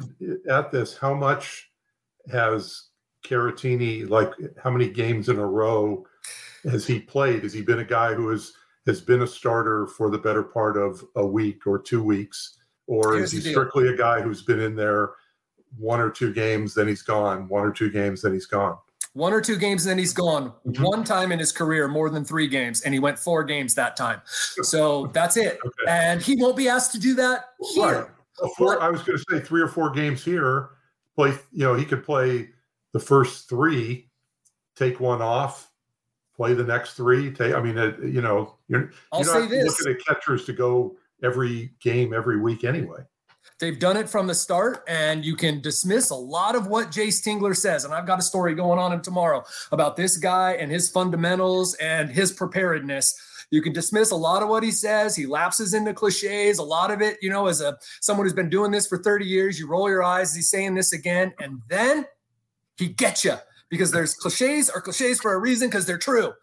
at 0.50 0.72
this. 0.72 0.98
How 0.98 1.14
much 1.14 1.70
has 2.32 2.90
Caratini 3.26 4.10
like? 4.10 4.32
How 4.62 4.70
many 4.70 4.90
games 4.90 5.30
in 5.30 5.38
a 5.40 5.46
row 5.46 6.06
has 6.64 6.86
he 6.88 7.00
played? 7.00 7.44
Has 7.44 7.54
he 7.54 7.62
been 7.62 7.80
a 7.80 7.86
guy 7.86 8.14
who 8.14 8.30
has 8.30 8.54
has 8.86 9.02
been 9.02 9.24
a 9.24 9.28
starter 9.28 9.88
for 9.88 10.10
the 10.10 10.18
better 10.18 10.44
part 10.44 10.78
of 10.78 11.04
a 11.16 11.26
week 11.26 11.68
or 11.68 11.80
two 11.80 12.04
weeks, 12.04 12.58
or 12.88 13.16
Here's 13.16 13.34
is 13.34 13.46
he 13.46 13.52
strictly 13.52 13.90
a 13.90 13.98
guy 13.98 14.22
who's 14.22 14.44
been 14.44 14.60
in 14.60 14.76
there 14.76 15.12
one 15.78 16.00
or 16.00 16.10
two 16.10 16.34
games, 16.34 16.74
then 16.74 16.88
he's 16.88 17.04
gone, 17.04 17.48
one 17.48 17.64
or 17.64 17.72
two 17.72 17.92
games, 17.92 18.22
then 18.22 18.34
he's 18.34 18.48
gone? 18.48 18.78
One 19.20 19.34
or 19.34 19.42
two 19.42 19.58
games 19.58 19.86
and 19.86 19.92
then 19.92 19.98
he's 20.00 20.14
gone 20.14 20.52
mm-hmm. 20.66 20.82
one 20.82 21.04
time 21.04 21.32
in 21.32 21.38
his 21.38 21.52
career 21.52 21.88
more 21.88 22.10
than 22.10 22.24
three 22.24 22.48
games 22.48 22.82
and 22.82 22.94
he 22.94 23.00
went 23.00 23.20
four 23.20 23.44
games 23.44 23.76
that 23.76 23.96
time 23.98 24.22
so 24.26 25.08
that's 25.08 25.38
it 25.38 25.60
okay. 25.66 25.86
and 25.88 26.22
he 26.22 26.36
won't 26.38 26.56
be 26.56 26.70
asked 26.70 26.92
to 26.94 27.00
do 27.00 27.14
that 27.14 27.50
here 27.74 28.10
right. 28.42 28.52
four, 28.58 28.82
i 28.82 28.90
was 28.90 29.04
going 29.04 29.18
to 29.18 29.24
say 29.30 29.40
three 29.40 29.62
or 29.62 29.68
four 29.68 29.92
games 29.92 30.24
here 30.24 30.70
play 31.16 31.32
you 31.52 31.66
know 31.66 31.76
he 31.76 31.86
could 31.86 32.04
play 32.04 32.50
the 32.94 33.00
first 33.00 33.50
three 33.50 34.10
take 34.76 35.00
one 35.00 35.22
off 35.22 35.70
play 36.36 36.54
the 36.54 36.64
next 36.64 36.94
three 36.94 37.30
take 37.30 37.54
i 37.54 37.62
mean 37.62 37.78
uh, 37.78 37.92
you 38.02 38.22
know 38.22 38.56
you're, 38.70 38.92
I'll 39.12 39.24
you're 39.24 39.42
not 39.42 39.52
looking 39.52 39.92
at 39.92 40.06
catchers 40.06 40.46
to 40.46 40.54
go 40.54 40.96
every 41.22 41.74
game 41.82 42.14
every 42.14 42.40
week 42.40 42.64
anyway 42.64 43.02
They've 43.60 43.78
done 43.78 43.98
it 43.98 44.10
from 44.10 44.28
the 44.28 44.36
start, 44.36 44.84
and 44.88 45.26
you 45.26 45.36
can 45.36 45.60
dismiss 45.60 46.12
a 46.12 46.16
lot 46.16 46.56
of 46.56 46.68
what 46.68 46.92
Jayce 46.92 47.22
Tingler 47.22 47.56
says. 47.56 47.84
And 47.84 47.94
I've 47.94 48.08
got 48.08 48.20
a 48.20 48.22
story 48.24 48.56
going 48.56 48.80
on 48.80 48.94
him 48.94 49.02
tomorrow 49.02 49.44
about 49.74 49.98
this 49.98 50.16
guy 50.16 50.54
and 50.54 50.72
his 50.72 50.90
fundamentals 50.90 51.74
and 51.76 52.10
his 52.10 52.32
preparedness. 52.32 53.14
You 53.52 53.62
can 53.62 53.74
dismiss 53.74 54.12
a 54.12 54.16
lot 54.16 54.44
of 54.44 54.50
what 54.50 54.64
he 54.64 54.72
says. 54.72 55.16
He 55.16 55.26
lapses 55.26 55.74
into 55.74 55.94
cliches. 55.94 56.60
A 56.60 56.64
lot 56.64 56.90
of 56.90 57.02
it, 57.02 57.18
you 57.22 57.30
know, 57.30 57.48
as 57.48 57.60
a 57.60 57.78
someone 58.00 58.26
who's 58.26 58.34
been 58.34 58.50
doing 58.50 58.72
this 58.72 58.88
for 58.88 58.98
30 58.98 59.26
years, 59.26 59.60
you 59.60 59.68
roll 59.68 59.90
your 59.90 60.04
eyes. 60.04 60.34
He's 60.34 60.50
saying 60.50 60.76
this 60.76 60.94
again, 60.94 61.34
and 61.40 61.62
then 61.68 62.06
he 62.78 62.88
gets 62.88 63.26
you 63.26 63.36
because 63.70 63.92
there's 63.92 64.14
cliches 64.14 64.70
or 64.70 64.82
cliches 64.82 65.20
for 65.20 65.34
a 65.34 65.40
reason 65.40 65.68
because 65.68 65.86
they're 65.86 65.98
true. 65.98 66.34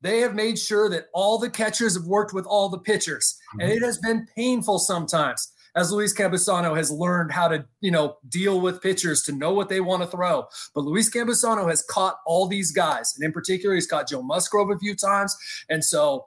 they 0.00 0.20
have 0.20 0.34
made 0.34 0.58
sure 0.58 0.90
that 0.90 1.06
all 1.14 1.38
the 1.38 1.48
catchers 1.48 1.94
have 1.96 2.04
worked 2.04 2.34
with 2.34 2.46
all 2.46 2.68
the 2.68 2.78
pitchers, 2.78 3.38
mm-hmm. 3.50 3.60
and 3.60 3.70
it 3.70 3.82
has 3.82 3.98
been 3.98 4.26
painful 4.34 4.78
sometimes 4.78 5.53
as 5.76 5.92
Luis 5.92 6.14
Campusano 6.14 6.76
has 6.76 6.90
learned 6.90 7.32
how 7.32 7.48
to, 7.48 7.64
you 7.80 7.90
know, 7.90 8.16
deal 8.28 8.60
with 8.60 8.82
pitchers 8.82 9.22
to 9.22 9.32
know 9.32 9.52
what 9.52 9.68
they 9.68 9.80
want 9.80 10.02
to 10.02 10.08
throw. 10.08 10.44
But 10.74 10.84
Luis 10.84 11.10
Campusano 11.10 11.68
has 11.68 11.82
caught 11.82 12.16
all 12.26 12.46
these 12.46 12.72
guys, 12.72 13.12
and 13.16 13.24
in 13.24 13.32
particular, 13.32 13.74
he's 13.74 13.86
caught 13.86 14.08
Joe 14.08 14.22
Musgrove 14.22 14.70
a 14.70 14.78
few 14.78 14.94
times, 14.94 15.36
and 15.68 15.84
so 15.84 16.26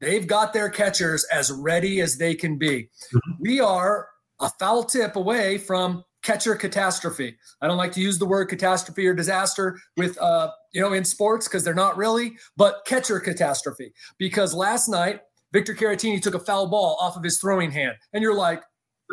they've 0.00 0.26
got 0.26 0.52
their 0.52 0.68
catchers 0.68 1.24
as 1.32 1.50
ready 1.50 2.00
as 2.00 2.18
they 2.18 2.34
can 2.34 2.58
be. 2.58 2.90
Mm-hmm. 3.14 3.32
We 3.40 3.60
are 3.60 4.08
a 4.40 4.50
foul 4.58 4.84
tip 4.84 5.16
away 5.16 5.58
from 5.58 6.04
catcher 6.22 6.56
catastrophe. 6.56 7.36
I 7.62 7.68
don't 7.68 7.76
like 7.76 7.92
to 7.92 8.00
use 8.00 8.18
the 8.18 8.26
word 8.26 8.46
catastrophe 8.46 9.06
or 9.06 9.14
disaster 9.14 9.78
with 9.96 10.20
uh, 10.20 10.50
you 10.72 10.80
know 10.80 10.92
in 10.92 11.04
sports 11.04 11.46
because 11.46 11.64
they're 11.64 11.74
not 11.74 11.96
really, 11.96 12.36
but 12.56 12.84
catcher 12.86 13.20
catastrophe. 13.20 13.92
Because 14.18 14.52
last 14.52 14.88
night 14.88 15.20
Victor 15.52 15.74
Caratini 15.74 16.20
took 16.20 16.34
a 16.34 16.40
foul 16.40 16.66
ball 16.66 16.96
off 17.00 17.16
of 17.16 17.22
his 17.22 17.38
throwing 17.38 17.70
hand, 17.70 17.94
and 18.12 18.22
you're 18.22 18.34
like, 18.34 18.62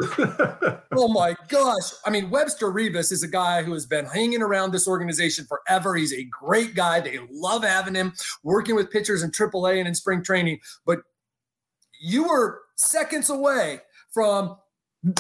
oh 0.02 1.08
my 1.10 1.36
gosh. 1.50 1.92
I 2.06 2.10
mean, 2.10 2.30
Webster 2.30 2.72
Rivas 2.72 3.12
is 3.12 3.24
a 3.24 3.28
guy 3.28 3.64
who 3.64 3.74
has 3.74 3.86
been 3.86 4.06
hanging 4.06 4.42
around 4.42 4.72
this 4.72 4.88
organization 4.88 5.46
forever. 5.46 5.96
He's 5.96 6.14
a 6.14 6.24
great 6.24 6.76
guy. 6.76 7.00
They 7.00 7.20
love 7.32 7.64
having 7.64 7.96
him 7.96 8.14
working 8.44 8.76
with 8.76 8.92
pitchers 8.92 9.24
in 9.24 9.32
AAA 9.32 9.80
and 9.80 9.88
in 9.88 9.96
spring 9.96 10.24
training. 10.24 10.60
But 10.86 11.00
you 12.02 12.28
were 12.28 12.62
seconds 12.76 13.30
away 13.30 13.82
from 14.14 14.58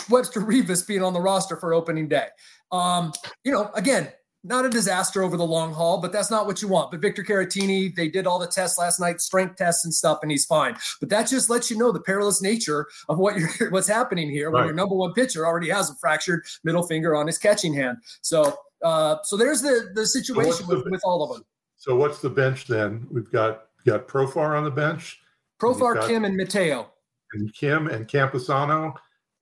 Webster 0.10 0.39
Rivas 0.39 0.84
being 0.84 1.03
on 1.03 1.13
the 1.13 1.22
roster 1.22 1.58
for 1.58 1.74
opening 1.74 2.08
day. 2.08 2.27
Um, 2.72 3.13
you 3.44 3.51
know, 3.51 3.70
again, 3.75 4.12
not 4.44 4.66
a 4.66 4.70
disaster 4.70 5.24
over 5.24 5.38
the 5.38 5.46
long 5.46 5.74
haul, 5.74 6.00
but 6.00 6.12
that's 6.12 6.30
not 6.30 6.46
what 6.46 6.62
you 6.62 6.68
want. 6.68 6.92
But 6.92 7.00
Victor 7.00 7.24
Caratini, 7.24 7.96
they 7.96 8.10
did 8.10 8.28
all 8.28 8.40
the 8.40 8.48
tests 8.48 8.78
last 8.78 9.00
night, 9.00 9.22
strength 9.22 9.56
tests 9.56 9.86
and 9.86 9.94
stuff, 9.94 10.20
and 10.22 10.30
he's 10.30 10.46
fine. 10.46 10.76
But 11.00 11.10
that 11.10 11.28
just 11.28 11.50
lets 11.50 11.72
you 11.72 11.78
know 11.78 11.92
the 11.92 12.02
perilous 12.02 12.42
nature 12.42 12.88
of 13.08 13.18
what 13.18 13.38
you're 13.38 13.50
what's 13.70 13.88
happening 13.88 14.30
here 14.30 14.50
right. 14.50 14.60
when 14.60 14.68
your 14.68 14.76
number 14.76 14.96
one 14.96 15.14
pitcher 15.14 15.46
already 15.46 15.70
has 15.70 15.90
a 15.90 15.96
fractured 15.96 16.44
middle 16.64 16.84
finger 16.84 17.16
on 17.16 17.28
his 17.28 17.38
catching 17.38 17.74
hand. 17.74 17.98
So 18.22 18.58
uh, 18.84 19.18
so 19.24 19.38
there's 19.38 19.62
the 19.62 19.92
the 19.94 20.06
situation 20.06 20.66
so 20.66 20.76
with, 20.76 20.84
the, 20.84 20.92
with 20.92 21.02
all 21.04 21.24
of 21.24 21.34
them. 21.36 21.46
So 21.78 21.96
what's 21.96 22.20
the 22.20 22.30
bench 22.30 22.68
then? 22.68 23.08
We've 23.10 23.32
got 23.32 23.66
got 23.86 24.08
Profar 24.08 24.58
on 24.58 24.64
the 24.64 24.72
bench. 24.72 25.20
Profar, 25.62 26.06
Kim, 26.08 26.26
and 26.26 26.36
Mateo. 26.36 26.90
And 27.34 27.54
Kim 27.54 27.88
and 27.88 28.08
Campusano 28.08 28.94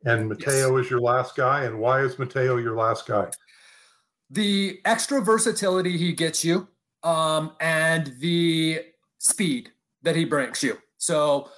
and 0.05 0.29
Mateo 0.29 0.77
yes. 0.77 0.85
is 0.85 0.91
your 0.91 1.01
last 1.01 1.35
guy. 1.35 1.65
And 1.65 1.79
why 1.79 2.01
is 2.01 2.19
Mateo 2.19 2.57
your 2.57 2.75
last 2.75 3.07
guy? 3.07 3.29
The 4.31 4.79
extra 4.85 5.21
versatility 5.21 5.97
he 5.97 6.13
gets 6.13 6.43
you, 6.43 6.67
um, 7.03 7.51
and 7.59 8.13
the 8.19 8.81
speed 9.17 9.71
that 10.03 10.15
he 10.15 10.25
brings 10.25 10.63
you. 10.63 10.77
So 10.97 11.49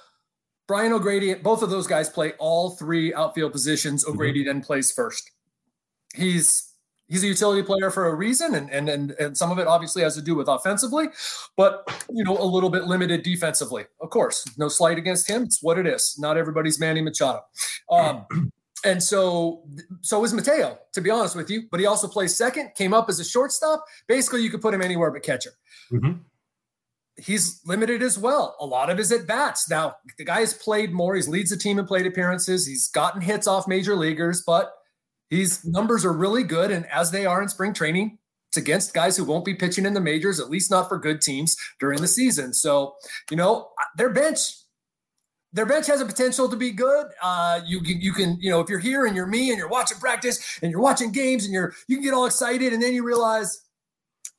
Brian 0.66 0.92
O'Grady, 0.92 1.34
both 1.34 1.62
of 1.62 1.70
those 1.70 1.86
guys 1.86 2.08
play 2.08 2.32
all 2.38 2.70
three 2.70 3.14
outfield 3.14 3.52
positions. 3.52 4.04
Mm-hmm. 4.04 4.12
O'Grady 4.14 4.40
mm-hmm. 4.40 4.58
then 4.58 4.60
plays 4.62 4.90
first. 4.92 5.30
He's 6.14 6.72
he's 7.08 7.22
a 7.22 7.26
utility 7.26 7.62
player 7.62 7.90
for 7.90 8.06
a 8.08 8.14
reason, 8.14 8.54
and, 8.54 8.70
and 8.70 8.88
and 8.88 9.10
and 9.12 9.36
some 9.36 9.50
of 9.50 9.58
it 9.58 9.66
obviously 9.66 10.02
has 10.02 10.14
to 10.14 10.22
do 10.22 10.34
with 10.34 10.48
offensively, 10.48 11.08
but 11.56 11.84
you 12.10 12.24
know 12.24 12.38
a 12.38 12.44
little 12.44 12.70
bit 12.70 12.84
limited 12.84 13.22
defensively. 13.22 13.84
Of 14.00 14.10
course, 14.10 14.44
no 14.56 14.68
slight 14.68 14.98
against 14.98 15.28
him. 15.28 15.42
It's 15.42 15.62
what 15.62 15.78
it 15.78 15.86
is. 15.86 16.16
Not 16.18 16.36
everybody's 16.36 16.80
Manny 16.80 17.02
Machado. 17.02 17.40
Um, 17.90 18.26
and 18.84 19.02
so 19.02 19.64
so 20.02 20.24
is 20.24 20.32
Mateo, 20.32 20.78
to 20.92 21.00
be 21.00 21.10
honest 21.10 21.36
with 21.36 21.50
you. 21.50 21.64
But 21.70 21.80
he 21.80 21.86
also 21.86 22.08
plays 22.08 22.36
second. 22.36 22.74
Came 22.74 22.94
up 22.94 23.08
as 23.08 23.18
a 23.18 23.24
shortstop. 23.24 23.84
Basically, 24.06 24.42
you 24.42 24.50
could 24.50 24.62
put 24.62 24.74
him 24.74 24.82
anywhere 24.82 25.10
but 25.10 25.22
catcher. 25.22 25.52
Mm-hmm. 25.92 26.20
He's 27.16 27.60
limited 27.64 28.02
as 28.02 28.18
well. 28.18 28.56
A 28.60 28.66
lot 28.66 28.90
of 28.90 28.98
his 28.98 29.12
at 29.12 29.26
bats. 29.26 29.70
Now, 29.70 29.94
the 30.18 30.24
guy 30.24 30.40
has 30.40 30.52
played 30.52 30.92
more. 30.92 31.14
He 31.14 31.22
leads 31.22 31.50
the 31.50 31.56
team 31.56 31.78
in 31.78 31.86
plate 31.86 32.06
appearances. 32.06 32.66
He's 32.66 32.88
gotten 32.88 33.20
hits 33.20 33.46
off 33.46 33.68
major 33.68 33.94
leaguers, 33.94 34.42
but 34.44 34.72
these 35.30 35.64
numbers 35.64 36.04
are 36.04 36.12
really 36.12 36.42
good. 36.42 36.72
And 36.72 36.86
as 36.86 37.12
they 37.12 37.24
are 37.24 37.40
in 37.40 37.48
spring 37.48 37.72
training, 37.72 38.18
it's 38.48 38.56
against 38.56 38.94
guys 38.94 39.16
who 39.16 39.24
won't 39.24 39.44
be 39.44 39.54
pitching 39.54 39.86
in 39.86 39.94
the 39.94 40.00
majors, 40.00 40.38
at 40.38 40.50
least 40.50 40.70
not 40.70 40.88
for 40.88 40.98
good 40.98 41.20
teams 41.20 41.56
during 41.80 42.00
the 42.00 42.08
season. 42.08 42.52
So, 42.52 42.94
you 43.30 43.36
know, 43.36 43.70
their 43.96 44.10
bench, 44.10 44.40
their 45.54 45.64
bench 45.64 45.86
has 45.86 46.00
a 46.00 46.04
potential 46.04 46.48
to 46.48 46.56
be 46.56 46.72
good. 46.72 47.06
Uh, 47.22 47.60
you 47.64 47.80
can, 47.80 48.00
you 48.00 48.12
can, 48.12 48.36
you 48.40 48.50
know, 48.50 48.60
if 48.60 48.68
you're 48.68 48.80
here 48.80 49.06
and 49.06 49.16
you're 49.16 49.26
me 49.26 49.50
and 49.50 49.58
you're 49.58 49.68
watching 49.68 49.98
practice 49.98 50.58
and 50.62 50.70
you're 50.70 50.80
watching 50.80 51.12
games 51.12 51.44
and 51.44 51.54
you're, 51.54 51.72
you 51.88 51.96
can 51.96 52.04
get 52.04 52.12
all 52.12 52.26
excited 52.26 52.72
and 52.72 52.82
then 52.82 52.92
you 52.92 53.04
realize 53.04 53.62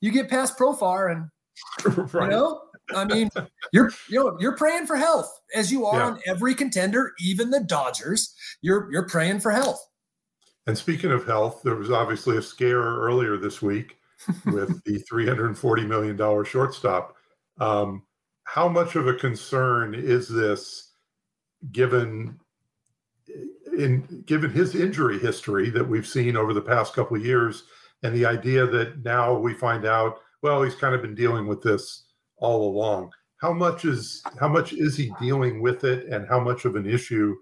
you 0.00 0.12
get 0.12 0.28
past 0.28 0.58
Profar 0.58 1.10
and, 1.10 1.30
right. 2.12 2.24
you 2.24 2.30
know, 2.30 2.60
I 2.94 3.04
mean, 3.04 3.30
you're 3.72 3.90
you 4.08 4.22
know 4.22 4.36
you're 4.38 4.56
praying 4.56 4.86
for 4.86 4.96
health 4.96 5.40
as 5.54 5.72
you 5.72 5.86
are 5.86 5.98
yeah. 5.98 6.06
on 6.06 6.20
every 6.26 6.54
contender, 6.54 7.12
even 7.18 7.50
the 7.50 7.60
Dodgers. 7.60 8.34
You're 8.62 8.88
you're 8.92 9.08
praying 9.08 9.40
for 9.40 9.50
health. 9.50 9.84
And 10.66 10.76
speaking 10.76 11.12
of 11.12 11.26
health, 11.26 11.62
there 11.64 11.76
was 11.76 11.90
obviously 11.90 12.36
a 12.36 12.42
scare 12.42 12.82
earlier 12.82 13.36
this 13.36 13.62
week 13.62 13.96
with 14.46 14.82
the 14.84 15.02
$340 15.10 15.86
million 15.86 16.44
shortstop. 16.44 17.14
Um, 17.60 18.02
how 18.44 18.68
much 18.68 18.96
of 18.96 19.06
a 19.06 19.14
concern 19.14 19.94
is 19.94 20.28
this 20.28 20.85
given 21.72 22.38
in 23.78 24.22
given 24.26 24.50
his 24.50 24.74
injury 24.74 25.18
history 25.18 25.70
that 25.70 25.86
we've 25.86 26.06
seen 26.06 26.36
over 26.36 26.54
the 26.54 26.60
past 26.60 26.94
couple 26.94 27.16
of 27.16 27.24
years 27.24 27.64
and 28.02 28.14
the 28.14 28.24
idea 28.24 28.66
that 28.66 29.04
now 29.04 29.34
we 29.36 29.52
find 29.52 29.84
out 29.84 30.18
well 30.42 30.62
he's 30.62 30.74
kind 30.74 30.94
of 30.94 31.02
been 31.02 31.14
dealing 31.14 31.46
with 31.46 31.62
this 31.62 32.04
all 32.38 32.70
along 32.70 33.10
how 33.38 33.52
much 33.52 33.84
is 33.84 34.22
how 34.40 34.48
much 34.48 34.72
is 34.72 34.96
he 34.96 35.12
dealing 35.20 35.60
with 35.60 35.84
it 35.84 36.06
and 36.06 36.26
how 36.28 36.40
much 36.40 36.64
of 36.64 36.76
an 36.76 36.86
issue 36.86 37.34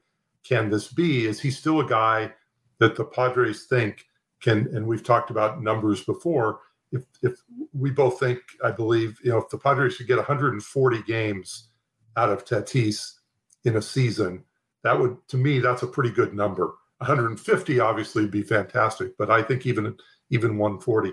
can 0.44 0.70
this 0.70 0.88
be 0.88 1.26
is 1.26 1.40
he 1.40 1.50
still 1.50 1.80
a 1.80 1.86
guy 1.86 2.32
that 2.78 2.96
the 2.96 3.04
Padres 3.04 3.64
think 3.64 4.06
can, 4.42 4.68
and 4.74 4.86
we've 4.86 5.02
talked 5.02 5.30
about 5.30 5.62
numbers 5.62 6.04
before. 6.04 6.60
If, 6.92 7.04
if 7.22 7.40
we 7.72 7.90
both 7.90 8.20
think, 8.20 8.40
I 8.62 8.70
believe, 8.70 9.18
you 9.24 9.30
know, 9.30 9.38
if 9.38 9.48
the 9.48 9.58
Padres 9.58 9.96
could 9.96 10.06
get 10.06 10.18
140 10.18 11.02
games 11.02 11.70
out 12.16 12.30
of 12.30 12.44
Tatis 12.44 13.14
in 13.64 13.76
a 13.76 13.82
season, 13.82 14.44
that 14.82 14.98
would, 14.98 15.16
to 15.28 15.36
me, 15.36 15.58
that's 15.58 15.82
a 15.82 15.86
pretty 15.86 16.10
good 16.10 16.34
number. 16.34 16.74
150 16.98 17.80
obviously 17.80 18.22
would 18.22 18.30
be 18.30 18.42
fantastic, 18.42 19.16
but 19.18 19.30
I 19.30 19.42
think 19.42 19.66
even 19.66 19.96
even 20.30 20.56
140. 20.56 21.12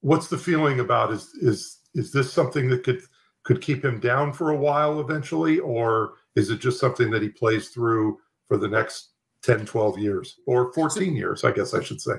What's 0.00 0.28
the 0.28 0.38
feeling 0.38 0.80
about 0.80 1.12
is 1.12 1.34
is 1.40 1.78
is 1.94 2.12
this 2.12 2.32
something 2.32 2.68
that 2.70 2.84
could 2.84 3.02
could 3.44 3.60
keep 3.60 3.84
him 3.84 4.00
down 4.00 4.32
for 4.32 4.50
a 4.50 4.56
while 4.56 5.00
eventually, 5.00 5.58
or 5.58 6.14
is 6.36 6.50
it 6.50 6.60
just 6.60 6.80
something 6.80 7.10
that 7.10 7.22
he 7.22 7.28
plays 7.28 7.68
through 7.68 8.18
for 8.48 8.56
the 8.56 8.68
next 8.68 9.10
10, 9.42 9.64
12 9.66 9.98
years 9.98 10.36
or 10.46 10.72
14 10.72 11.14
years, 11.14 11.44
I 11.44 11.52
guess 11.52 11.72
I 11.74 11.82
should 11.82 12.00
say. 12.00 12.14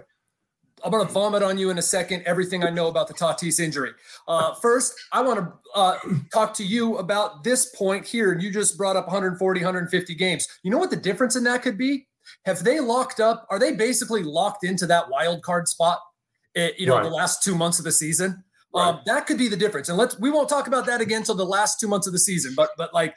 I'm 0.83 0.91
going 0.91 1.05
to 1.05 1.11
vomit 1.11 1.43
on 1.43 1.57
you 1.57 1.69
in 1.69 1.77
a 1.77 1.81
second 1.81 2.23
everything 2.25 2.63
I 2.63 2.69
know 2.69 2.87
about 2.87 3.07
the 3.07 3.13
Tatis 3.13 3.59
injury. 3.59 3.91
Uh, 4.27 4.53
first, 4.55 4.93
I 5.11 5.21
want 5.21 5.39
to 5.39 5.53
uh, 5.75 5.97
talk 6.33 6.53
to 6.55 6.63
you 6.63 6.97
about 6.97 7.43
this 7.43 7.73
point 7.75 8.05
here. 8.05 8.31
And 8.31 8.41
You 8.41 8.51
just 8.51 8.77
brought 8.77 8.95
up 8.95 9.07
140, 9.07 9.59
150 9.59 10.15
games. 10.15 10.47
You 10.63 10.71
know 10.71 10.77
what 10.77 10.89
the 10.89 10.95
difference 10.95 11.35
in 11.35 11.43
that 11.45 11.61
could 11.61 11.77
be? 11.77 12.07
Have 12.45 12.63
they 12.63 12.79
locked 12.79 13.19
up? 13.19 13.47
Are 13.49 13.59
they 13.59 13.73
basically 13.73 14.23
locked 14.23 14.63
into 14.63 14.85
that 14.87 15.09
wild 15.09 15.41
card 15.43 15.67
spot? 15.67 15.99
It, 16.53 16.59
eh, 16.59 16.71
you 16.79 16.87
know, 16.87 16.95
right. 16.95 17.03
the 17.03 17.09
last 17.09 17.43
two 17.43 17.55
months 17.55 17.79
of 17.79 17.85
the 17.85 17.91
season. 17.91 18.43
Right. 18.73 18.87
Um, 18.87 19.01
that 19.05 19.27
could 19.27 19.37
be 19.37 19.47
the 19.47 19.57
difference. 19.57 19.89
And 19.89 19.97
let's 19.97 20.17
we 20.19 20.31
won't 20.31 20.49
talk 20.49 20.67
about 20.67 20.85
that 20.85 21.01
again 21.01 21.19
until 21.19 21.35
the 21.35 21.45
last 21.45 21.79
two 21.79 21.87
months 21.87 22.07
of 22.07 22.13
the 22.13 22.19
season. 22.19 22.53
But 22.55 22.69
but 22.77 22.93
like, 22.93 23.15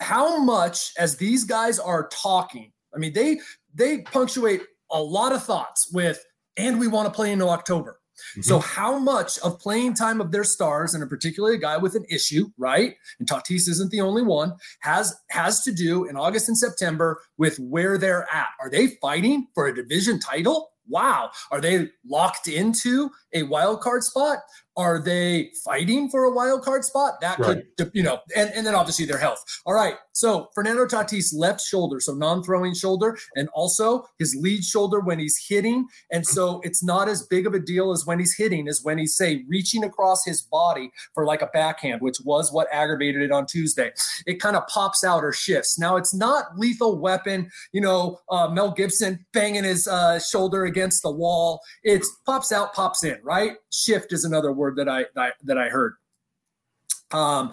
how 0.00 0.38
much 0.38 0.92
as 0.98 1.16
these 1.16 1.44
guys 1.44 1.78
are 1.78 2.08
talking 2.08 2.72
I 2.94 2.98
mean, 2.98 3.12
they 3.12 3.40
they 3.74 4.02
punctuate 4.02 4.62
a 4.90 5.02
lot 5.02 5.32
of 5.32 5.42
thoughts 5.42 5.90
with, 5.92 6.24
and 6.56 6.78
we 6.78 6.88
want 6.88 7.06
to 7.06 7.12
play 7.12 7.32
into 7.32 7.48
October. 7.48 7.98
Mm-hmm. 8.32 8.42
So, 8.42 8.60
how 8.60 8.98
much 8.98 9.38
of 9.40 9.58
playing 9.58 9.94
time 9.94 10.20
of 10.20 10.30
their 10.30 10.44
stars, 10.44 10.94
and 10.94 11.02
in 11.02 11.08
particular 11.08 11.52
a 11.52 11.58
guy 11.58 11.76
with 11.76 11.94
an 11.94 12.04
issue, 12.08 12.48
right? 12.56 12.94
And 13.18 13.28
Tatis 13.28 13.68
isn't 13.68 13.90
the 13.90 14.00
only 14.00 14.22
one, 14.22 14.54
has 14.80 15.14
has 15.30 15.62
to 15.64 15.72
do 15.72 16.04
in 16.04 16.16
August 16.16 16.48
and 16.48 16.56
September 16.56 17.20
with 17.38 17.58
where 17.58 17.98
they're 17.98 18.28
at. 18.32 18.48
Are 18.60 18.70
they 18.70 18.88
fighting 19.02 19.48
for 19.54 19.66
a 19.66 19.74
division 19.74 20.20
title? 20.20 20.70
Wow. 20.86 21.30
Are 21.50 21.60
they 21.60 21.88
locked 22.06 22.46
into 22.46 23.10
a 23.32 23.44
wild 23.44 23.80
card 23.80 24.04
spot? 24.04 24.38
Are 24.76 25.00
they 25.00 25.50
fighting 25.64 26.08
for 26.10 26.24
a 26.24 26.32
wild 26.32 26.62
card 26.62 26.84
spot? 26.84 27.20
That 27.20 27.38
right. 27.38 27.62
could, 27.78 27.90
you 27.94 28.02
know, 28.02 28.18
and, 28.36 28.50
and 28.54 28.66
then 28.66 28.74
obviously 28.74 29.06
their 29.06 29.18
health. 29.18 29.44
All 29.66 29.74
right. 29.74 29.94
So 30.12 30.48
Fernando 30.54 30.86
Tatis 30.86 31.32
left 31.34 31.60
shoulder, 31.60 32.00
so 32.00 32.14
non-throwing 32.14 32.74
shoulder, 32.74 33.16
and 33.36 33.48
also 33.54 34.04
his 34.18 34.36
lead 34.40 34.64
shoulder 34.64 35.00
when 35.00 35.18
he's 35.18 35.36
hitting. 35.48 35.86
And 36.10 36.26
so 36.26 36.60
it's 36.62 36.82
not 36.82 37.08
as 37.08 37.26
big 37.26 37.46
of 37.46 37.54
a 37.54 37.60
deal 37.60 37.92
as 37.92 38.04
when 38.04 38.18
he's 38.18 38.36
hitting, 38.36 38.68
as 38.68 38.80
when 38.82 38.98
he's 38.98 39.16
say 39.16 39.44
reaching 39.48 39.84
across 39.84 40.24
his 40.24 40.42
body 40.42 40.90
for 41.14 41.24
like 41.24 41.42
a 41.42 41.48
backhand, 41.52 42.00
which 42.00 42.18
was 42.24 42.52
what 42.52 42.68
aggravated 42.72 43.22
it 43.22 43.30
on 43.32 43.46
Tuesday. 43.46 43.92
It 44.26 44.40
kind 44.40 44.56
of 44.56 44.66
pops 44.66 45.04
out 45.04 45.24
or 45.24 45.32
shifts. 45.32 45.78
Now 45.78 45.96
it's 45.96 46.14
not 46.14 46.56
lethal 46.56 46.98
weapon, 46.98 47.50
you 47.72 47.80
know, 47.80 48.18
uh, 48.30 48.48
Mel 48.48 48.72
Gibson 48.72 49.24
banging 49.32 49.64
his 49.64 49.86
uh, 49.86 50.18
shoulder 50.18 50.64
against 50.64 51.02
the 51.02 51.10
wall. 51.10 51.60
It 51.82 52.04
pops 52.26 52.50
out, 52.50 52.74
pops 52.74 53.04
in, 53.04 53.18
right? 53.22 53.52
Shift 53.70 54.12
is 54.12 54.24
another 54.24 54.52
word 54.52 54.63
word 54.64 54.76
that 54.76 54.88
I 54.88 55.04
that 55.14 55.22
I, 55.22 55.32
that 55.44 55.58
I 55.58 55.68
heard. 55.68 55.94
Um, 57.12 57.52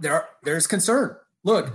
there 0.00 0.28
there's 0.42 0.66
concern. 0.66 1.16
Look, 1.44 1.72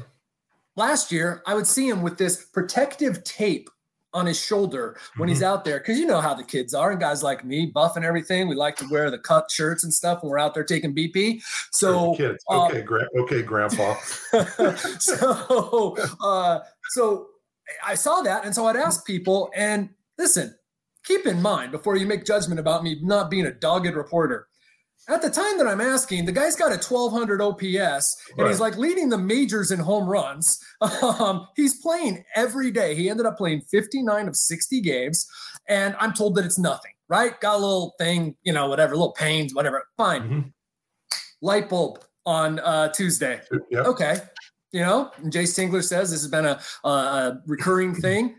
last 0.76 1.12
year 1.12 1.42
I 1.48 1.56
would 1.56 1.68
see 1.68 1.88
him 1.88 2.02
with 2.02 2.18
this 2.18 2.46
protective 2.46 3.24
tape 3.24 3.70
on 4.14 4.26
his 4.26 4.38
shoulder 4.38 4.98
when 5.16 5.28
mm-hmm. 5.28 5.36
he's 5.36 5.42
out 5.42 5.64
there 5.64 5.80
because 5.80 5.98
you 5.98 6.06
know 6.06 6.20
how 6.20 6.34
the 6.34 6.44
kids 6.44 6.74
are 6.74 6.92
and 6.92 7.00
guys 7.00 7.24
like 7.24 7.46
me 7.46 7.66
buff 7.66 7.96
and 7.96 8.04
everything 8.04 8.50
we 8.50 8.56
like 8.56 8.76
to 8.76 8.86
wear 8.92 9.10
the 9.10 9.18
cut 9.18 9.50
shirts 9.50 9.86
and 9.86 9.94
stuff 9.94 10.22
when 10.22 10.30
we're 10.30 10.38
out 10.38 10.54
there 10.54 10.66
taking 10.66 10.94
bp 10.94 11.42
so 11.72 12.14
kids 12.16 12.44
okay 12.52 12.80
um, 12.80 12.86
gra- 12.86 13.08
okay 13.20 13.42
grandpa 13.42 13.96
so 15.00 15.96
uh, 16.22 16.60
so 16.90 17.28
i 17.86 17.96
saw 17.96 18.22
that 18.22 18.44
and 18.44 18.54
so 18.54 18.66
i'd 18.66 18.76
ask 18.76 19.08
people 19.08 19.50
and 19.56 19.88
listen 20.18 20.54
keep 21.06 21.26
in 21.26 21.42
mind 21.42 21.72
before 21.72 21.98
you 21.98 22.06
make 22.06 22.26
judgment 22.26 22.60
about 22.60 22.84
me 22.84 22.98
not 23.02 23.30
being 23.30 23.46
a 23.46 23.52
dogged 23.52 23.96
reporter 23.96 24.48
at 25.10 25.22
the 25.22 25.30
time 25.30 25.58
that 25.58 25.68
I'm 25.68 25.82
asking, 25.82 26.26
the 26.26 26.32
guy's 26.32 26.56
got 26.56 26.72
a 26.72 26.76
1200 26.76 27.42
OPS 27.42 28.18
and 28.30 28.40
right. 28.40 28.48
he's 28.48 28.60
like 28.60 28.78
leading 28.78 29.10
the 29.10 29.18
majors 29.18 29.72
in 29.72 29.80
home 29.80 30.08
runs. 30.08 30.60
Um, 31.02 31.48
he's 31.56 31.80
playing 31.80 32.24
every 32.36 32.72
day. 32.72 32.96
He 32.96 33.10
ended 33.10 33.26
up 33.26 33.38
playing 33.38 33.62
59 33.70 34.28
of 34.28 34.36
60 34.36 34.82
games, 34.82 35.28
and 35.68 35.96
I'm 36.00 36.14
told 36.14 36.36
that 36.36 36.46
it's 36.46 36.58
nothing, 36.58 36.92
right? 37.08 37.40
Got 37.40 37.56
a 37.56 37.60
little 37.60 37.94
thing, 38.00 38.36
you 38.44 38.54
know, 38.54 38.68
whatever, 38.68 38.94
little 38.94 39.14
pains, 39.14 39.54
whatever. 39.54 39.84
Fine. 39.98 40.22
Mm-hmm. 40.22 40.40
Light 41.42 41.70
bulb 41.70 42.04
on 42.26 42.60
uh, 42.60 42.90
Tuesday. 42.90 43.42
Yep. 43.70 43.86
Okay. 43.86 44.18
You 44.72 44.82
know, 44.82 45.12
and 45.18 45.32
Jayce 45.32 45.58
Tingler 45.58 45.84
says 45.84 46.12
this 46.12 46.22
has 46.22 46.32
been 46.32 46.46
a, 46.46 46.60
a 46.84 47.38
recurring 47.46 47.94
thing. 47.94 48.36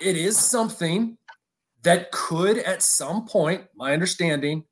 It 0.00 0.16
is 0.16 0.36
something 0.36 1.16
that 1.86 2.10
could, 2.10 2.58
at 2.58 2.82
some 2.82 3.26
point, 3.26 3.64
my 3.76 3.92
understanding, 3.92 4.64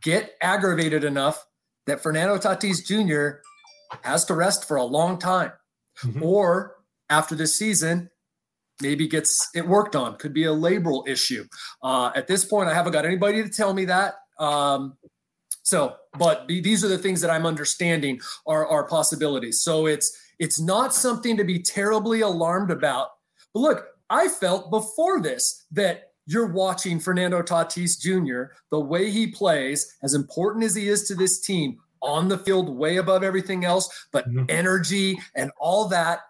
get 0.00 0.32
aggravated 0.40 1.04
enough 1.04 1.46
that 1.86 2.02
Fernando 2.02 2.38
Tatis 2.38 2.82
Jr. 2.86 3.40
has 4.02 4.24
to 4.24 4.34
rest 4.34 4.66
for 4.66 4.78
a 4.78 4.84
long 4.84 5.18
time. 5.18 5.52
Mm-hmm. 6.02 6.22
Or 6.22 6.76
after 7.10 7.34
this 7.34 7.54
season, 7.54 8.08
maybe 8.80 9.06
gets 9.06 9.50
it 9.54 9.68
worked 9.68 9.94
on. 9.94 10.16
Could 10.16 10.32
be 10.32 10.44
a 10.44 10.48
labral 10.48 11.06
issue. 11.06 11.44
Uh, 11.82 12.10
at 12.16 12.26
this 12.26 12.42
point, 12.42 12.70
I 12.70 12.74
haven't 12.74 12.92
got 12.92 13.04
anybody 13.04 13.42
to 13.42 13.50
tell 13.50 13.74
me 13.74 13.84
that. 13.84 14.14
Um, 14.38 14.96
so, 15.62 15.96
but 16.18 16.48
these 16.48 16.82
are 16.82 16.88
the 16.88 16.96
things 16.96 17.20
that 17.20 17.30
I'm 17.30 17.44
understanding 17.44 18.18
are, 18.46 18.66
are 18.66 18.88
possibilities. 18.88 19.60
So 19.60 19.86
it's 19.86 20.18
it's 20.38 20.58
not 20.58 20.94
something 20.94 21.36
to 21.36 21.44
be 21.44 21.58
terribly 21.58 22.22
alarmed 22.22 22.70
about. 22.70 23.08
But 23.52 23.60
look, 23.60 23.86
I 24.08 24.28
felt 24.28 24.70
before 24.70 25.20
this 25.20 25.66
that 25.72 26.11
you're 26.26 26.52
watching 26.52 27.00
Fernando 27.00 27.42
Tatis 27.42 27.98
Jr., 28.00 28.54
the 28.70 28.80
way 28.80 29.10
he 29.10 29.26
plays, 29.26 29.96
as 30.02 30.14
important 30.14 30.64
as 30.64 30.74
he 30.74 30.88
is 30.88 31.06
to 31.08 31.14
this 31.14 31.40
team, 31.40 31.78
on 32.00 32.28
the 32.28 32.38
field, 32.38 32.68
way 32.68 32.96
above 32.96 33.22
everything 33.22 33.64
else, 33.64 34.06
but 34.12 34.28
mm-hmm. 34.28 34.44
energy 34.48 35.18
and 35.36 35.50
all 35.58 35.88
that. 35.88 36.20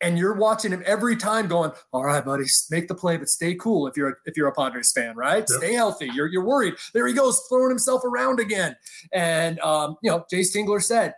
And 0.00 0.18
you're 0.18 0.34
watching 0.34 0.72
him 0.72 0.82
every 0.84 1.14
time 1.14 1.46
going, 1.46 1.70
all 1.92 2.04
right, 2.04 2.24
buddy, 2.24 2.44
make 2.72 2.88
the 2.88 2.94
play, 2.94 3.16
but 3.16 3.28
stay 3.28 3.54
cool 3.54 3.86
if 3.86 3.96
you're 3.96 4.10
a, 4.10 4.14
if 4.26 4.36
you're 4.36 4.48
a 4.48 4.52
Padres 4.52 4.90
fan, 4.90 5.14
right? 5.14 5.44
Yep. 5.48 5.58
Stay 5.58 5.74
healthy. 5.74 6.10
You're 6.12 6.26
you're 6.26 6.44
worried. 6.44 6.74
There 6.92 7.06
he 7.06 7.14
goes, 7.14 7.40
throwing 7.48 7.68
himself 7.68 8.02
around 8.04 8.40
again. 8.40 8.74
And 9.12 9.60
um, 9.60 9.96
you 10.02 10.10
know, 10.10 10.24
Jayce 10.32 10.56
Tingler 10.56 10.82
said, 10.82 11.14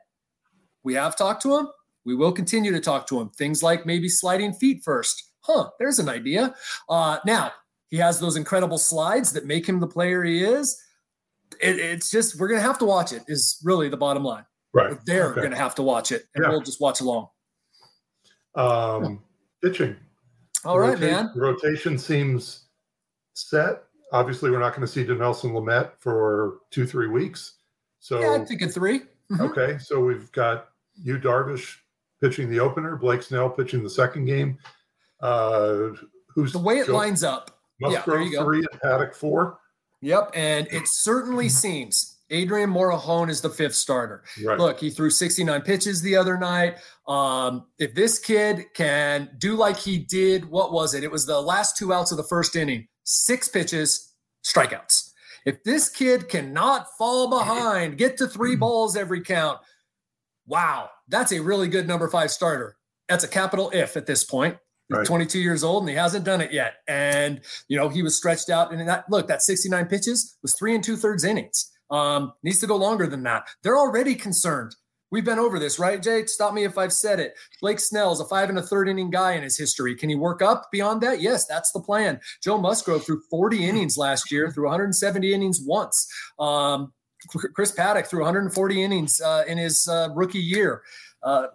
we 0.82 0.92
have 0.94 1.16
talked 1.16 1.42
to 1.42 1.56
him. 1.56 1.68
We 2.04 2.14
will 2.14 2.32
continue 2.32 2.72
to 2.72 2.80
talk 2.80 3.06
to 3.06 3.18
him. 3.18 3.30
Things 3.30 3.62
like 3.62 3.86
maybe 3.86 4.10
sliding 4.10 4.52
feet 4.52 4.82
first. 4.84 5.30
Huh, 5.40 5.70
there's 5.78 5.98
an 5.98 6.10
idea. 6.10 6.54
Uh, 6.88 7.18
now, 7.24 7.52
he 7.94 8.00
has 8.00 8.18
those 8.18 8.34
incredible 8.34 8.76
slides 8.76 9.30
that 9.30 9.46
make 9.46 9.68
him 9.68 9.78
the 9.78 9.86
player 9.86 10.24
he 10.24 10.42
is. 10.42 10.82
It, 11.62 11.78
it's 11.78 12.10
just 12.10 12.40
we're 12.40 12.48
gonna 12.48 12.60
have 12.60 12.80
to 12.80 12.84
watch 12.84 13.12
it. 13.12 13.22
Is 13.28 13.60
really 13.62 13.88
the 13.88 13.96
bottom 13.96 14.24
line. 14.24 14.44
Right. 14.72 14.98
They're 15.06 15.30
okay. 15.30 15.42
gonna 15.42 15.56
have 15.56 15.76
to 15.76 15.82
watch 15.82 16.10
it, 16.10 16.24
and 16.34 16.42
yeah. 16.42 16.50
we'll 16.50 16.60
just 16.60 16.80
watch 16.80 17.00
along. 17.00 17.28
Um, 18.56 19.22
pitching. 19.62 19.94
All 20.64 20.80
right, 20.80 20.98
man. 20.98 21.30
Rotation 21.36 21.96
seems 21.96 22.64
set. 23.34 23.84
Obviously, 24.10 24.50
we're 24.50 24.58
not 24.58 24.70
going 24.74 24.86
to 24.86 24.92
see 24.92 25.04
Dinelson 25.04 25.52
Lamet 25.52 25.92
for 25.98 26.58
two, 26.72 26.86
three 26.86 27.08
weeks. 27.08 27.54
So 28.00 28.20
yeah, 28.20 28.42
I 28.42 28.44
think 28.44 28.62
a 28.62 28.68
3 28.68 28.98
mm-hmm. 28.98 29.40
Okay, 29.40 29.78
so 29.78 30.00
we've 30.00 30.30
got 30.32 30.70
you 31.00 31.18
Darvish 31.18 31.76
pitching 32.20 32.50
the 32.50 32.58
opener, 32.58 32.96
Blake 32.96 33.22
Snell 33.22 33.50
pitching 33.50 33.84
the 33.84 33.90
second 33.90 34.24
game. 34.24 34.58
Uh, 35.20 35.90
who's 36.28 36.52
the 36.52 36.58
way 36.58 36.78
it 36.78 36.86
Joe, 36.86 36.94
lines 36.94 37.22
up? 37.22 37.54
Musgrove 37.84 38.32
yeah, 38.32 38.42
three 38.42 38.58
and 38.58 38.80
Paddack 38.80 39.14
four. 39.14 39.58
Yep, 40.00 40.32
and 40.34 40.68
it 40.70 40.86
certainly 40.86 41.48
seems 41.48 42.14
Adrian 42.30 42.70
Morejon 42.70 43.30
is 43.30 43.40
the 43.40 43.50
fifth 43.50 43.74
starter. 43.74 44.22
Right. 44.44 44.58
Look, 44.58 44.80
he 44.80 44.90
threw 44.90 45.10
69 45.10 45.62
pitches 45.62 46.02
the 46.02 46.16
other 46.16 46.36
night. 46.38 46.76
Um, 47.06 47.66
if 47.78 47.94
this 47.94 48.18
kid 48.18 48.64
can 48.74 49.30
do 49.38 49.54
like 49.54 49.76
he 49.76 49.98
did, 49.98 50.44
what 50.44 50.72
was 50.72 50.94
it? 50.94 51.04
It 51.04 51.10
was 51.10 51.26
the 51.26 51.40
last 51.40 51.76
two 51.76 51.92
outs 51.92 52.10
of 52.10 52.16
the 52.16 52.24
first 52.24 52.56
inning, 52.56 52.88
six 53.04 53.48
pitches, 53.48 54.14
strikeouts. 54.44 55.10
If 55.44 55.62
this 55.62 55.88
kid 55.90 56.28
cannot 56.28 56.86
fall 56.98 57.28
behind, 57.28 57.98
get 57.98 58.16
to 58.18 58.26
three 58.26 58.56
balls 58.56 58.96
every 58.96 59.20
count, 59.20 59.58
wow, 60.46 60.90
that's 61.08 61.32
a 61.32 61.40
really 61.40 61.68
good 61.68 61.86
number 61.86 62.08
five 62.08 62.30
starter. 62.30 62.76
That's 63.08 63.24
a 63.24 63.28
capital 63.28 63.70
if 63.74 63.96
at 63.96 64.06
this 64.06 64.24
point. 64.24 64.56
He's 64.88 64.98
right. 64.98 65.06
22 65.06 65.40
years 65.40 65.64
old 65.64 65.82
and 65.82 65.90
he 65.90 65.96
hasn't 65.96 66.24
done 66.24 66.40
it 66.40 66.52
yet. 66.52 66.74
And, 66.86 67.40
you 67.68 67.76
know, 67.76 67.88
he 67.88 68.02
was 68.02 68.16
stretched 68.16 68.50
out. 68.50 68.72
And 68.72 68.86
that, 68.88 69.04
look, 69.08 69.28
that 69.28 69.42
69 69.42 69.86
pitches 69.86 70.36
was 70.42 70.54
three 70.54 70.74
and 70.74 70.84
two 70.84 70.96
thirds 70.96 71.24
innings. 71.24 71.70
Um, 71.90 72.32
needs 72.42 72.60
to 72.60 72.66
go 72.66 72.76
longer 72.76 73.06
than 73.06 73.22
that. 73.22 73.48
They're 73.62 73.78
already 73.78 74.14
concerned. 74.14 74.74
We've 75.10 75.24
been 75.24 75.38
over 75.38 75.60
this, 75.60 75.78
right, 75.78 76.02
Jay? 76.02 76.26
Stop 76.26 76.54
me 76.54 76.64
if 76.64 76.76
I've 76.76 76.92
said 76.92 77.20
it. 77.20 77.34
Blake 77.60 77.78
Snell's 77.78 78.20
a 78.20 78.24
five 78.24 78.48
and 78.48 78.58
a 78.58 78.62
third 78.62 78.88
inning 78.88 79.10
guy 79.10 79.34
in 79.34 79.44
his 79.44 79.56
history. 79.56 79.94
Can 79.94 80.08
he 80.08 80.16
work 80.16 80.42
up 80.42 80.72
beyond 80.72 81.02
that? 81.02 81.20
Yes, 81.20 81.46
that's 81.46 81.70
the 81.70 81.78
plan. 81.78 82.18
Joe 82.42 82.58
Musgrove 82.58 83.06
threw 83.06 83.20
40 83.30 83.64
innings 83.64 83.96
last 83.96 84.32
year, 84.32 84.50
threw 84.50 84.64
170 84.64 85.32
innings 85.32 85.60
once. 85.64 86.12
Um, 86.40 86.92
Chris 87.28 87.70
Paddack 87.70 88.08
threw 88.08 88.20
140 88.20 88.82
innings 88.82 89.20
uh, 89.20 89.44
in 89.46 89.56
his 89.56 89.86
uh, 89.86 90.08
rookie 90.14 90.40
year. 90.40 90.82
Uh, 91.22 91.46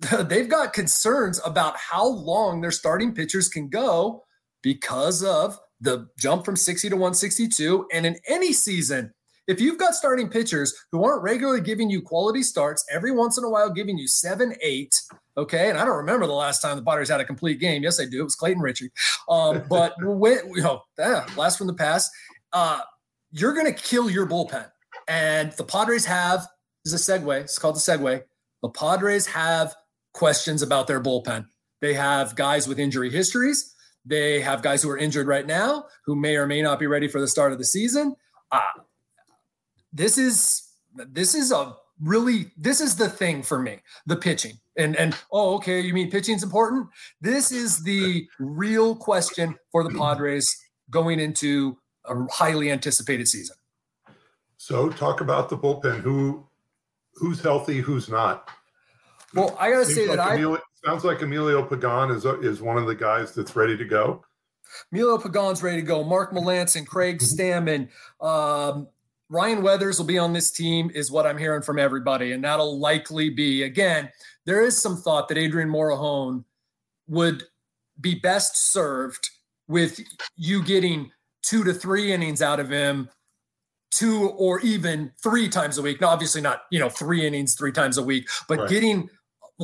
they've 0.22 0.48
got 0.48 0.72
concerns 0.72 1.40
about 1.44 1.76
how 1.76 2.06
long 2.06 2.60
their 2.60 2.70
starting 2.70 3.14
pitchers 3.14 3.48
can 3.48 3.68
go 3.68 4.24
because 4.62 5.22
of 5.22 5.58
the 5.80 6.08
jump 6.18 6.44
from 6.44 6.56
60 6.56 6.88
to 6.90 6.96
162. 6.96 7.86
And 7.92 8.06
in 8.06 8.16
any 8.28 8.52
season, 8.52 9.12
if 9.46 9.60
you've 9.60 9.78
got 9.78 9.94
starting 9.94 10.28
pitchers 10.28 10.74
who 10.92 11.04
aren't 11.04 11.22
regularly 11.22 11.60
giving 11.60 11.90
you 11.90 12.02
quality 12.02 12.42
starts, 12.42 12.84
every 12.90 13.10
once 13.10 13.36
in 13.36 13.44
a 13.44 13.50
while 13.50 13.68
giving 13.68 13.98
you 13.98 14.06
seven, 14.06 14.54
eight, 14.62 14.94
okay, 15.36 15.68
and 15.68 15.78
I 15.78 15.84
don't 15.84 15.96
remember 15.96 16.26
the 16.26 16.32
last 16.32 16.60
time 16.60 16.76
the 16.76 16.84
Padres 16.84 17.08
had 17.08 17.20
a 17.20 17.24
complete 17.24 17.58
game. 17.58 17.82
Yes, 17.82 18.00
I 18.00 18.04
do. 18.04 18.20
It 18.20 18.24
was 18.24 18.36
Clayton 18.36 18.62
Richie. 18.62 18.90
Um, 19.28 19.64
but 19.70 19.94
when, 19.98 20.38
you 20.54 20.62
know, 20.62 20.82
yeah, 20.98 21.26
last 21.36 21.58
from 21.58 21.66
the 21.66 21.74
past, 21.74 22.10
uh, 22.52 22.80
you're 23.32 23.54
going 23.54 23.66
to 23.66 23.72
kill 23.72 24.08
your 24.08 24.26
bullpen. 24.26 24.70
And 25.08 25.52
the 25.52 25.64
Padres 25.64 26.04
have, 26.04 26.46
is 26.84 26.92
a 26.92 26.96
segue, 26.96 27.40
it's 27.40 27.58
called 27.58 27.76
the 27.76 27.80
segue. 27.80 28.22
The 28.62 28.68
Padres 28.68 29.26
have 29.26 29.74
questions 30.12 30.62
about 30.62 30.86
their 30.86 31.00
bullpen. 31.00 31.46
They 31.80 31.94
have 31.94 32.36
guys 32.36 32.68
with 32.68 32.78
injury 32.78 33.10
histories. 33.10 33.74
They 34.04 34.40
have 34.40 34.62
guys 34.62 34.82
who 34.82 34.90
are 34.90 34.98
injured 34.98 35.26
right 35.26 35.46
now 35.46 35.86
who 36.06 36.14
may 36.16 36.36
or 36.36 36.46
may 36.46 36.62
not 36.62 36.78
be 36.78 36.86
ready 36.86 37.08
for 37.08 37.20
the 37.20 37.28
start 37.28 37.52
of 37.52 37.58
the 37.58 37.64
season. 37.64 38.16
Uh, 38.50 38.60
this 39.92 40.18
is 40.18 40.62
this 40.94 41.34
is 41.34 41.52
a 41.52 41.74
really 42.00 42.50
this 42.56 42.80
is 42.80 42.96
the 42.96 43.08
thing 43.08 43.42
for 43.42 43.60
me 43.60 43.78
the 44.06 44.16
pitching 44.16 44.54
and 44.76 44.96
and 44.96 45.14
oh 45.32 45.54
okay 45.56 45.80
you 45.80 45.92
mean 45.92 46.10
pitching's 46.10 46.42
important 46.42 46.88
this 47.20 47.52
is 47.52 47.82
the 47.82 48.26
real 48.38 48.96
question 48.96 49.54
for 49.70 49.84
the 49.84 49.90
padres 49.90 50.56
going 50.88 51.20
into 51.20 51.76
a 52.06 52.14
highly 52.32 52.70
anticipated 52.70 53.28
season 53.28 53.56
so 54.56 54.88
talk 54.88 55.20
about 55.20 55.50
the 55.50 55.58
bullpen 55.58 56.00
who 56.00 56.46
who's 57.14 57.40
healthy 57.40 57.80
who's 57.80 58.08
not 58.08 58.48
well, 59.34 59.56
I 59.58 59.70
got 59.70 59.86
to 59.86 59.86
say 59.86 60.08
like 60.08 60.16
that 60.16 60.34
Emilio, 60.34 60.56
I 60.56 60.86
sounds 60.86 61.04
like 61.04 61.22
Emilio 61.22 61.62
Pagan 61.62 62.10
is 62.10 62.24
is 62.24 62.60
one 62.60 62.76
of 62.76 62.86
the 62.86 62.94
guys 62.94 63.34
that's 63.34 63.54
ready 63.56 63.76
to 63.76 63.84
go. 63.84 64.24
Emilio 64.92 65.18
Pagan's 65.18 65.62
ready 65.62 65.80
to 65.80 65.86
go. 65.86 66.04
Mark 66.04 66.32
Melancon, 66.32 66.86
Craig 66.86 67.18
mm-hmm. 67.18 67.40
Stammen, 67.40 67.88
um, 68.24 68.88
Ryan 69.28 69.62
Weathers 69.62 69.98
will 69.98 70.06
be 70.06 70.18
on 70.18 70.32
this 70.32 70.50
team, 70.50 70.90
is 70.94 71.10
what 71.10 71.26
I'm 71.26 71.38
hearing 71.38 71.62
from 71.62 71.78
everybody, 71.78 72.32
and 72.32 72.42
that'll 72.42 72.78
likely 72.78 73.30
be 73.30 73.62
again. 73.62 74.10
There 74.46 74.62
is 74.64 74.80
some 74.80 74.96
thought 74.96 75.28
that 75.28 75.38
Adrian 75.38 75.68
Morejon 75.68 76.44
would 77.06 77.44
be 78.00 78.16
best 78.16 78.72
served 78.72 79.30
with 79.68 80.00
you 80.36 80.62
getting 80.64 81.10
two 81.42 81.62
to 81.64 81.72
three 81.72 82.12
innings 82.12 82.42
out 82.42 82.58
of 82.58 82.70
him 82.70 83.08
two 83.90 84.30
or 84.30 84.60
even 84.60 85.12
three 85.22 85.48
times 85.48 85.78
a 85.78 85.82
week. 85.82 86.00
Now, 86.00 86.08
obviously 86.08 86.40
not, 86.40 86.62
you 86.70 86.78
know, 86.78 86.88
three 86.88 87.26
innings 87.26 87.54
three 87.54 87.72
times 87.72 87.98
a 87.98 88.02
week, 88.02 88.28
but 88.48 88.58
right. 88.58 88.68
getting 88.68 89.10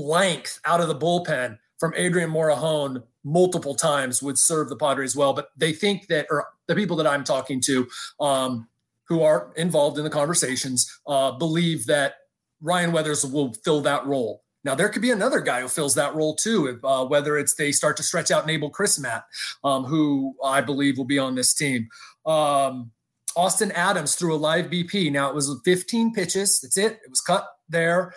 length 0.00 0.60
out 0.64 0.80
of 0.80 0.88
the 0.88 0.94
bullpen 0.94 1.58
from 1.78 1.92
Adrian 1.96 2.30
Morejon 2.30 3.02
multiple 3.24 3.74
times 3.74 4.22
would 4.22 4.38
serve 4.38 4.68
the 4.68 4.76
Padres 4.76 5.16
well. 5.16 5.32
But 5.32 5.50
they 5.56 5.72
think 5.72 6.06
that, 6.08 6.26
or 6.30 6.46
the 6.66 6.74
people 6.74 6.96
that 6.96 7.06
I'm 7.06 7.24
talking 7.24 7.60
to, 7.62 7.88
um, 8.20 8.68
who 9.08 9.22
are 9.22 9.52
involved 9.56 9.98
in 9.98 10.04
the 10.04 10.10
conversations, 10.10 11.00
uh, 11.06 11.32
believe 11.32 11.86
that 11.86 12.14
Ryan 12.60 12.92
Weathers 12.92 13.24
will 13.24 13.52
fill 13.64 13.80
that 13.82 14.06
role. 14.06 14.42
Now 14.64 14.74
there 14.74 14.88
could 14.88 15.02
be 15.02 15.12
another 15.12 15.40
guy 15.40 15.60
who 15.60 15.68
fills 15.68 15.94
that 15.94 16.14
role 16.14 16.34
too, 16.34 16.66
if, 16.66 16.84
uh, 16.84 17.04
whether 17.04 17.38
it's 17.38 17.54
they 17.54 17.70
start 17.70 17.96
to 17.98 18.02
stretch 18.02 18.32
out 18.32 18.48
Nabil 18.48 18.72
Crismatt, 18.72 19.22
um, 19.62 19.84
who 19.84 20.34
I 20.42 20.60
believe 20.60 20.98
will 20.98 21.04
be 21.04 21.20
on 21.20 21.36
this 21.36 21.54
team. 21.54 21.88
Um, 22.24 22.90
Austin 23.36 23.70
Adams 23.72 24.14
threw 24.16 24.34
a 24.34 24.36
live 24.36 24.66
BP. 24.66 25.12
Now 25.12 25.28
it 25.28 25.34
was 25.34 25.54
15 25.64 26.12
pitches. 26.12 26.60
That's 26.60 26.78
it. 26.78 26.94
It 27.04 27.10
was 27.10 27.20
cut 27.20 27.46
there, 27.68 28.12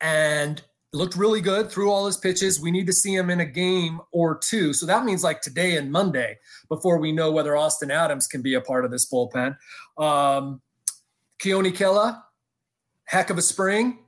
and 0.00 0.62
looked 0.92 1.16
really 1.16 1.40
good 1.40 1.70
through 1.70 1.90
all 1.90 2.06
his 2.06 2.16
pitches. 2.16 2.60
We 2.60 2.70
need 2.70 2.86
to 2.86 2.92
see 2.92 3.14
him 3.14 3.30
in 3.30 3.40
a 3.40 3.46
game 3.46 4.00
or 4.10 4.36
two. 4.36 4.72
So 4.72 4.84
that 4.86 5.04
means 5.04 5.24
like 5.24 5.40
today 5.40 5.76
and 5.76 5.90
Monday 5.90 6.38
before 6.68 6.98
we 6.98 7.12
know 7.12 7.32
whether 7.32 7.56
Austin 7.56 7.90
Adams 7.90 8.26
can 8.26 8.42
be 8.42 8.54
a 8.54 8.60
part 8.60 8.84
of 8.84 8.90
this 8.90 9.10
bullpen. 9.10 9.56
Um, 9.96 10.60
Keone 11.38 11.72
Kela, 11.72 12.22
heck 13.04 13.30
of 13.30 13.38
a 13.38 13.42
spring. 13.42 13.98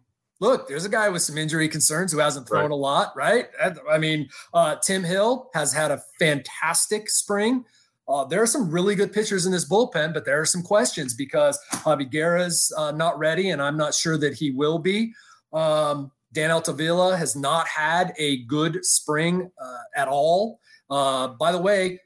Look, 0.41 0.69
there's 0.69 0.85
a 0.85 0.91
guy 0.91 1.09
with 1.09 1.23
some 1.23 1.39
injury 1.39 1.69
concerns 1.69 2.13
who 2.13 2.19
hasn't 2.19 2.47
thrown 2.47 2.65
right. 2.65 2.71
a 2.71 2.77
lot, 2.77 3.13
right? 3.17 3.47
I 3.91 3.99
mean, 3.99 4.29
uh, 4.53 4.77
Tim 4.77 5.03
Hill 5.03 5.51
has 5.55 5.73
had 5.73 5.91
a 5.91 6.03
fantastic 6.19 7.09
spring. 7.09 7.65
Uh, 8.07 8.25
there 8.25 8.43
are 8.43 8.47
some 8.47 8.71
really 8.71 8.95
good 8.95 9.13
pitchers 9.13 9.47
in 9.47 9.53
this 9.53 9.67
bullpen, 9.67 10.13
but 10.13 10.27
there 10.27 10.39
are 10.39 10.45
some 10.45 10.63
questions 10.63 11.15
because 11.15 11.59
Javi 11.73 12.11
Guerra's 12.11 12.71
uh, 12.77 12.91
not 12.91 13.19
ready, 13.19 13.51
and 13.51 13.63
I'm 13.63 13.79
not 13.79 13.95
sure 13.95 14.19
that 14.19 14.35
he 14.35 14.51
will 14.51 14.79
be. 14.79 15.15
Um, 15.55 16.11
Dan 16.35 16.51
Altavilla 16.51 17.17
has 17.17 17.35
not 17.35 17.67
had 17.69 18.13
a 18.19 18.45
good 18.45 18.85
spring 18.85 19.51
uh, 19.59 19.77
at 19.97 20.09
all. 20.09 20.61
Uh, 20.91 21.29
by 21.29 21.53
the 21.53 21.59
way, 21.59 22.01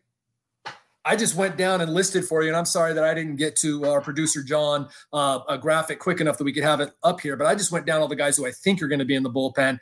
I 1.04 1.16
just 1.16 1.34
went 1.34 1.56
down 1.56 1.80
and 1.80 1.92
listed 1.92 2.26
for 2.26 2.42
you, 2.42 2.48
and 2.48 2.56
I'm 2.56 2.66
sorry 2.66 2.92
that 2.92 3.02
I 3.02 3.14
didn't 3.14 3.36
get 3.36 3.56
to 3.56 3.86
our 3.86 4.02
producer 4.02 4.42
John 4.42 4.88
uh, 5.12 5.40
a 5.48 5.56
graphic 5.56 5.98
quick 5.98 6.20
enough 6.20 6.36
that 6.36 6.44
we 6.44 6.52
could 6.52 6.64
have 6.64 6.80
it 6.80 6.92
up 7.02 7.20
here. 7.20 7.34
But 7.34 7.46
I 7.46 7.54
just 7.54 7.72
went 7.72 7.86
down 7.86 8.02
all 8.02 8.08
the 8.08 8.16
guys 8.16 8.36
who 8.36 8.46
I 8.46 8.52
think 8.52 8.82
are 8.82 8.88
going 8.88 8.98
to 8.98 9.06
be 9.06 9.14
in 9.14 9.22
the 9.22 9.30
bullpen. 9.30 9.78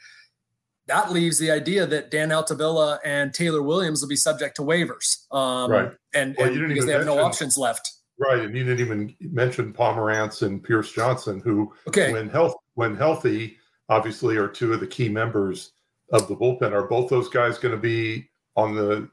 That 0.86 1.10
leaves 1.10 1.38
the 1.38 1.50
idea 1.50 1.84
that 1.84 2.12
Dan 2.12 2.30
Altavilla 2.30 3.00
and 3.04 3.34
Taylor 3.34 3.60
Williams 3.60 4.02
will 4.02 4.08
be 4.08 4.14
subject 4.14 4.54
to 4.56 4.62
waivers, 4.62 5.30
um, 5.32 5.68
right? 5.68 5.92
And, 6.14 6.36
well, 6.38 6.48
and 6.48 6.68
because 6.68 6.86
they 6.86 6.92
have 6.92 7.04
mention, 7.04 7.16
no 7.16 7.24
options 7.24 7.58
left, 7.58 7.92
right? 8.18 8.38
And 8.38 8.56
you 8.56 8.62
didn't 8.62 8.78
even 8.78 9.16
mention 9.18 9.72
Pomeranz 9.72 10.42
and 10.42 10.62
Pierce 10.62 10.92
Johnson, 10.92 11.40
who, 11.40 11.74
okay. 11.88 12.12
when 12.12 12.28
health 12.28 12.54
when 12.74 12.94
healthy, 12.94 13.58
obviously 13.88 14.36
are 14.36 14.48
two 14.48 14.72
of 14.72 14.80
the 14.80 14.86
key 14.86 15.08
members 15.08 15.72
of 16.12 16.28
the 16.28 16.36
bullpen. 16.36 16.72
Are 16.72 16.86
both 16.86 17.10
those 17.10 17.28
guys 17.28 17.58
going 17.58 17.74
to 17.74 17.80
be 17.80 18.28
on 18.56 18.74
the 18.74 19.08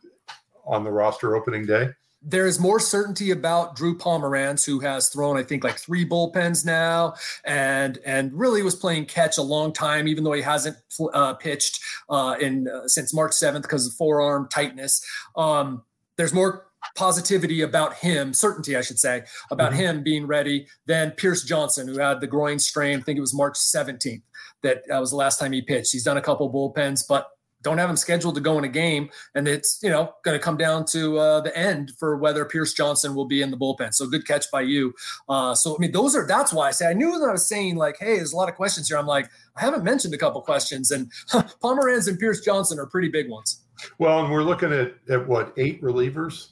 on 0.66 0.84
the 0.84 0.92
roster 0.92 1.36
opening 1.36 1.66
day? 1.66 1.90
there 2.26 2.48
is 2.48 2.60
more 2.60 2.80
certainty 2.80 3.32
about 3.32 3.76
Drew 3.76 3.98
Pomeranz, 3.98 4.66
who 4.66 4.80
has 4.80 5.10
thrown, 5.10 5.38
I 5.38 5.44
think, 5.44 5.64
like 5.64 5.78
three 5.78 6.08
bullpens 6.08 6.66
now, 6.66 7.16
and 7.44 8.00
and 8.06 8.34
really 8.34 8.64
was 8.64 8.76
playing 8.76 9.06
catch 9.06 9.38
a 9.38 9.42
long 9.42 9.74
time, 9.74 10.08
even 10.08 10.24
though 10.24 10.34
he 10.34 10.42
hasn't 10.42 10.78
uh, 11.14 11.34
pitched 11.34 11.82
uh, 12.10 12.36
in 12.40 12.68
uh, 12.68 12.88
since 12.88 13.14
March 13.14 13.34
seventh 13.34 13.64
because 13.64 13.88
of 13.88 13.94
forearm 13.94 14.48
tightness. 14.50 15.06
Um, 15.36 15.84
there's 16.16 16.34
more 16.34 16.68
positivity 16.96 17.62
about 17.62 17.96
him, 17.96 18.34
certainty, 18.34 18.76
I 18.76 18.82
should 18.82 19.00
say, 19.00 19.24
about 19.52 19.72
mm-hmm. 19.72 19.82
him 19.82 20.04
being 20.04 20.28
ready 20.28 20.68
than 20.86 21.12
Pierce 21.12 21.44
Johnson, 21.44 21.88
who 21.88 22.00
had 22.00 22.22
the 22.22 22.28
groin 22.28 22.60
strain. 22.60 23.00
I 23.00 23.02
think 23.02 23.18
it 23.18 23.22
was 23.22 23.34
March 23.34 23.56
17th 23.56 24.22
that 24.62 24.84
uh, 24.94 25.00
was 25.00 25.12
the 25.12 25.18
last 25.18 25.40
time 25.40 25.52
he 25.52 25.62
pitched. 25.62 25.92
He's 25.92 26.04
done 26.04 26.18
a 26.18 26.22
couple 26.22 26.52
bullpens, 26.52 27.04
but 27.08 27.28
don't 27.64 27.78
have 27.78 27.90
him 27.90 27.96
scheduled 27.96 28.36
to 28.36 28.42
go 28.42 28.58
in 28.58 28.66
a 28.66 28.70
game, 28.70 29.10
and 29.36 29.48
it's 29.48 29.80
you 29.82 29.90
know 29.90 30.14
going 30.24 30.38
to 30.38 30.44
come 30.44 30.58
down 30.58 30.86
to 30.88 31.18
uh, 31.18 31.42
the 31.42 31.58
end 31.58 31.94
for 31.98 32.18
whether 32.18 32.46
Pierce 32.46 32.74
Johnson 32.74 33.16
will 33.16 33.26
be 33.26 33.42
in 33.42 33.52
the 33.52 33.58
bullpen. 33.58 33.94
So 33.94 34.06
good 34.06 34.28
catch 34.28 34.52
by 34.52 34.62
you. 34.62 34.94
Uh, 35.30 35.56
so 35.56 35.76
I 35.76 35.80
mean, 35.80 35.94
those 35.94 36.16
are 36.16 36.28
that's 36.28 36.54
why 36.54 36.68
I 36.68 36.72
say 36.72 36.88
I 36.88 36.94
knew 36.94 37.18
that 37.20 37.26
I 37.26 37.32
was 37.32 37.48
saying 37.48 37.78
like, 37.78 37.98
hey, 38.00 38.18
there's 38.18 38.34
a 38.34 38.36
lot 38.36 38.50
of 38.50 38.56
questions 38.56 38.90
here. 38.90 38.98
I'm 38.98 39.08
like, 39.08 39.30
I 39.56 39.62
haven't 39.62 39.84
mentioned 39.84 40.14
a 40.14 40.18
couple 40.18 40.42
questions, 40.42 40.92
and 40.92 41.10
Pomeranz 41.64 42.08
and 42.08 42.20
Pierce 42.20 42.42
Johnson 42.42 42.78
are 42.80 42.86
pretty 42.86 43.10
big 43.10 43.30
ones. 43.30 43.62
Well, 43.98 44.24
and 44.24 44.32
we're 44.32 44.44
looking 44.44 44.72
at 44.74 44.96
at 45.10 45.28
what 45.28 45.54
eight 45.58 45.82
relievers. 45.82 46.50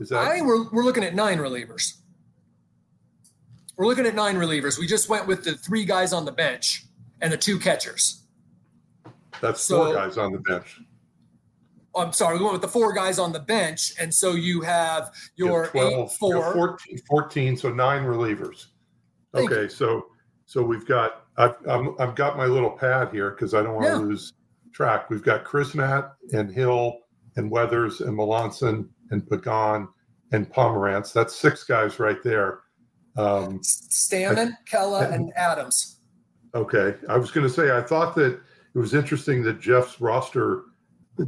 Is 0.00 0.10
that? 0.10 0.18
I 0.18 0.34
think 0.34 0.46
we're 0.46 0.68
we're 0.70 0.84
looking 0.84 1.04
at 1.04 1.14
nine 1.14 1.38
relievers. 1.38 1.94
We're 3.76 3.86
looking 3.86 4.06
at 4.06 4.14
nine 4.14 4.36
relievers. 4.36 4.78
We 4.78 4.86
just 4.86 5.08
went 5.08 5.26
with 5.26 5.44
the 5.44 5.54
three 5.54 5.84
guys 5.84 6.12
on 6.12 6.24
the 6.24 6.32
bench 6.32 6.84
and 7.20 7.32
the 7.32 7.36
two 7.36 7.58
catchers. 7.58 8.22
That's 9.40 9.60
so, 9.60 9.84
four 9.84 9.94
guys 9.94 10.16
on 10.16 10.32
the 10.32 10.38
bench. 10.38 10.80
I'm 11.94 12.12
sorry, 12.12 12.38
we 12.38 12.44
went 12.44 12.52
with 12.52 12.62
the 12.62 12.68
four 12.68 12.92
guys 12.92 13.18
on 13.18 13.32
the 13.32 13.40
bench. 13.40 13.94
And 13.98 14.12
so 14.12 14.32
you 14.32 14.60
have 14.62 15.12
your 15.36 15.68
12, 15.68 15.92
eight, 15.92 16.10
four. 16.18 16.52
14, 16.52 16.98
14, 17.06 17.56
so 17.56 17.72
nine 17.72 18.04
relievers. 18.04 18.66
Thank 19.32 19.50
okay, 19.50 19.62
you. 19.62 19.68
so 19.68 20.06
so 20.46 20.62
we've 20.62 20.86
got 20.86 21.26
I've, 21.36 21.54
i 21.68 21.82
have 21.98 22.14
got 22.14 22.36
my 22.36 22.46
little 22.46 22.70
pad 22.70 23.10
here 23.12 23.30
because 23.30 23.52
I 23.52 23.62
don't 23.62 23.74
want 23.74 23.86
to 23.86 23.92
yeah. 23.92 23.98
lose 23.98 24.34
track. 24.72 25.10
We've 25.10 25.22
got 25.22 25.44
Crismatt 25.44 26.12
and 26.32 26.50
Hill 26.50 26.98
and 27.36 27.50
Weathers 27.50 28.00
and 28.00 28.16
Melancon 28.16 28.88
and 29.10 29.28
Pagan 29.28 29.88
and 30.32 30.50
Pomeranz. 30.52 31.12
That's 31.12 31.34
six 31.34 31.64
guys 31.64 31.98
right 31.98 32.22
there. 32.22 32.60
Um, 33.16 33.60
Stammen, 33.60 34.52
Kela, 34.70 35.12
and 35.12 35.32
Adams. 35.36 36.00
Okay, 36.54 36.94
I 37.08 37.16
was 37.16 37.30
going 37.30 37.46
to 37.46 37.52
say 37.52 37.76
I 37.76 37.82
thought 37.82 38.14
that 38.16 38.40
it 38.74 38.78
was 38.78 38.94
interesting 38.94 39.42
that 39.44 39.60
Jeff's 39.60 40.00
roster 40.00 40.64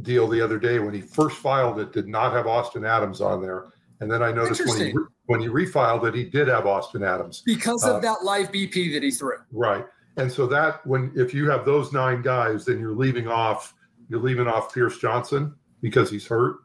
deal 0.01 0.27
the 0.27 0.41
other 0.41 0.59
day 0.59 0.79
when 0.79 0.93
he 0.93 1.01
first 1.01 1.37
filed 1.37 1.79
it 1.79 1.91
did 1.91 2.07
not 2.07 2.31
have 2.33 2.45
Austin 2.45 2.85
Adams 2.85 3.21
on 3.21 3.41
there, 3.41 3.65
and 4.01 4.11
then 4.11 4.21
I 4.21 4.31
noticed 4.31 4.65
when 4.67 4.87
he 4.87 4.93
when 5.25 5.39
he 5.39 5.47
refiled 5.47 6.07
it, 6.07 6.13
he 6.13 6.23
did 6.23 6.47
have 6.47 6.65
Austin 6.67 7.03
Adams 7.03 7.41
because 7.45 7.83
of 7.83 7.95
uh, 7.95 7.99
that 7.99 8.23
live 8.23 8.51
BP 8.51 8.93
that 8.93 9.03
he 9.03 9.11
threw. 9.11 9.33
Right, 9.51 9.85
and 10.17 10.31
so 10.31 10.45
that 10.47 10.85
when 10.85 11.11
if 11.15 11.33
you 11.33 11.49
have 11.49 11.65
those 11.65 11.91
nine 11.91 12.21
guys, 12.21 12.65
then 12.65 12.79
you're 12.79 12.95
leaving 12.95 13.27
off 13.27 13.73
you're 14.09 14.21
leaving 14.21 14.47
off 14.47 14.73
Pierce 14.73 14.97
Johnson 14.97 15.55
because 15.81 16.09
he's 16.09 16.25
hurt. 16.25 16.57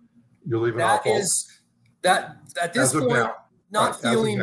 You're 0.47 0.61
leaving 0.61 0.79
that 0.79 1.01
off 1.01 1.07
is 1.07 1.51
that 2.03 2.37
at 2.61 2.75
this 2.75 2.93
point 2.93 3.11
now, 3.11 3.35
not 3.71 4.03
right, 4.03 4.13
feeling 4.13 4.43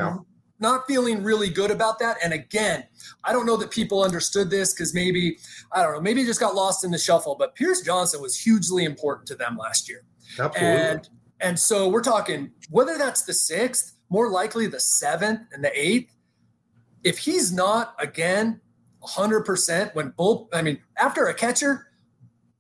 not 0.62 0.86
feeling 0.88 1.24
really 1.24 1.50
good 1.50 1.72
about 1.72 2.00
that. 2.00 2.18
And 2.24 2.34
again, 2.34 2.84
I 3.24 3.34
don't 3.34 3.46
know 3.48 3.58
that 3.58 3.72
people 3.72 4.04
understood 4.04 4.50
this 4.50 4.74
because 4.74 4.94
maybe, 4.94 5.40
I 5.74 5.82
don't 5.82 5.94
know, 5.94 6.02
maybe 6.02 6.22
it 6.22 6.26
just 6.26 6.40
got 6.40 6.54
lost 6.54 6.86
in 6.86 6.92
the 6.92 7.00
shuffle, 7.00 7.36
but 7.36 7.56
Pierce 7.56 7.82
Johnson 7.82 8.22
was 8.22 8.40
hugely 8.40 8.86
important 8.86 9.28
to 9.28 9.36
them 9.36 9.58
last 9.58 9.90
year. 9.90 10.04
Absolutely. 10.40 10.60
And, 10.62 11.10
and 11.42 11.60
so 11.60 11.90
we're 11.90 12.04
talking 12.04 12.52
whether 12.70 12.98
that's 12.98 13.24
the 13.24 13.34
sixth, 13.34 13.96
more 14.10 14.30
likely 14.30 14.68
the 14.68 14.80
seventh 14.80 15.42
and 15.52 15.64
the 15.64 15.72
eighth. 15.78 16.16
If 17.04 17.18
he's 17.18 17.52
not, 17.52 17.96
again, 17.98 18.62
100% 19.04 19.96
when 19.96 20.14
both, 20.16 20.48
I 20.54 20.62
mean, 20.62 20.80
after 20.98 21.26
a 21.26 21.34
catcher, 21.34 21.88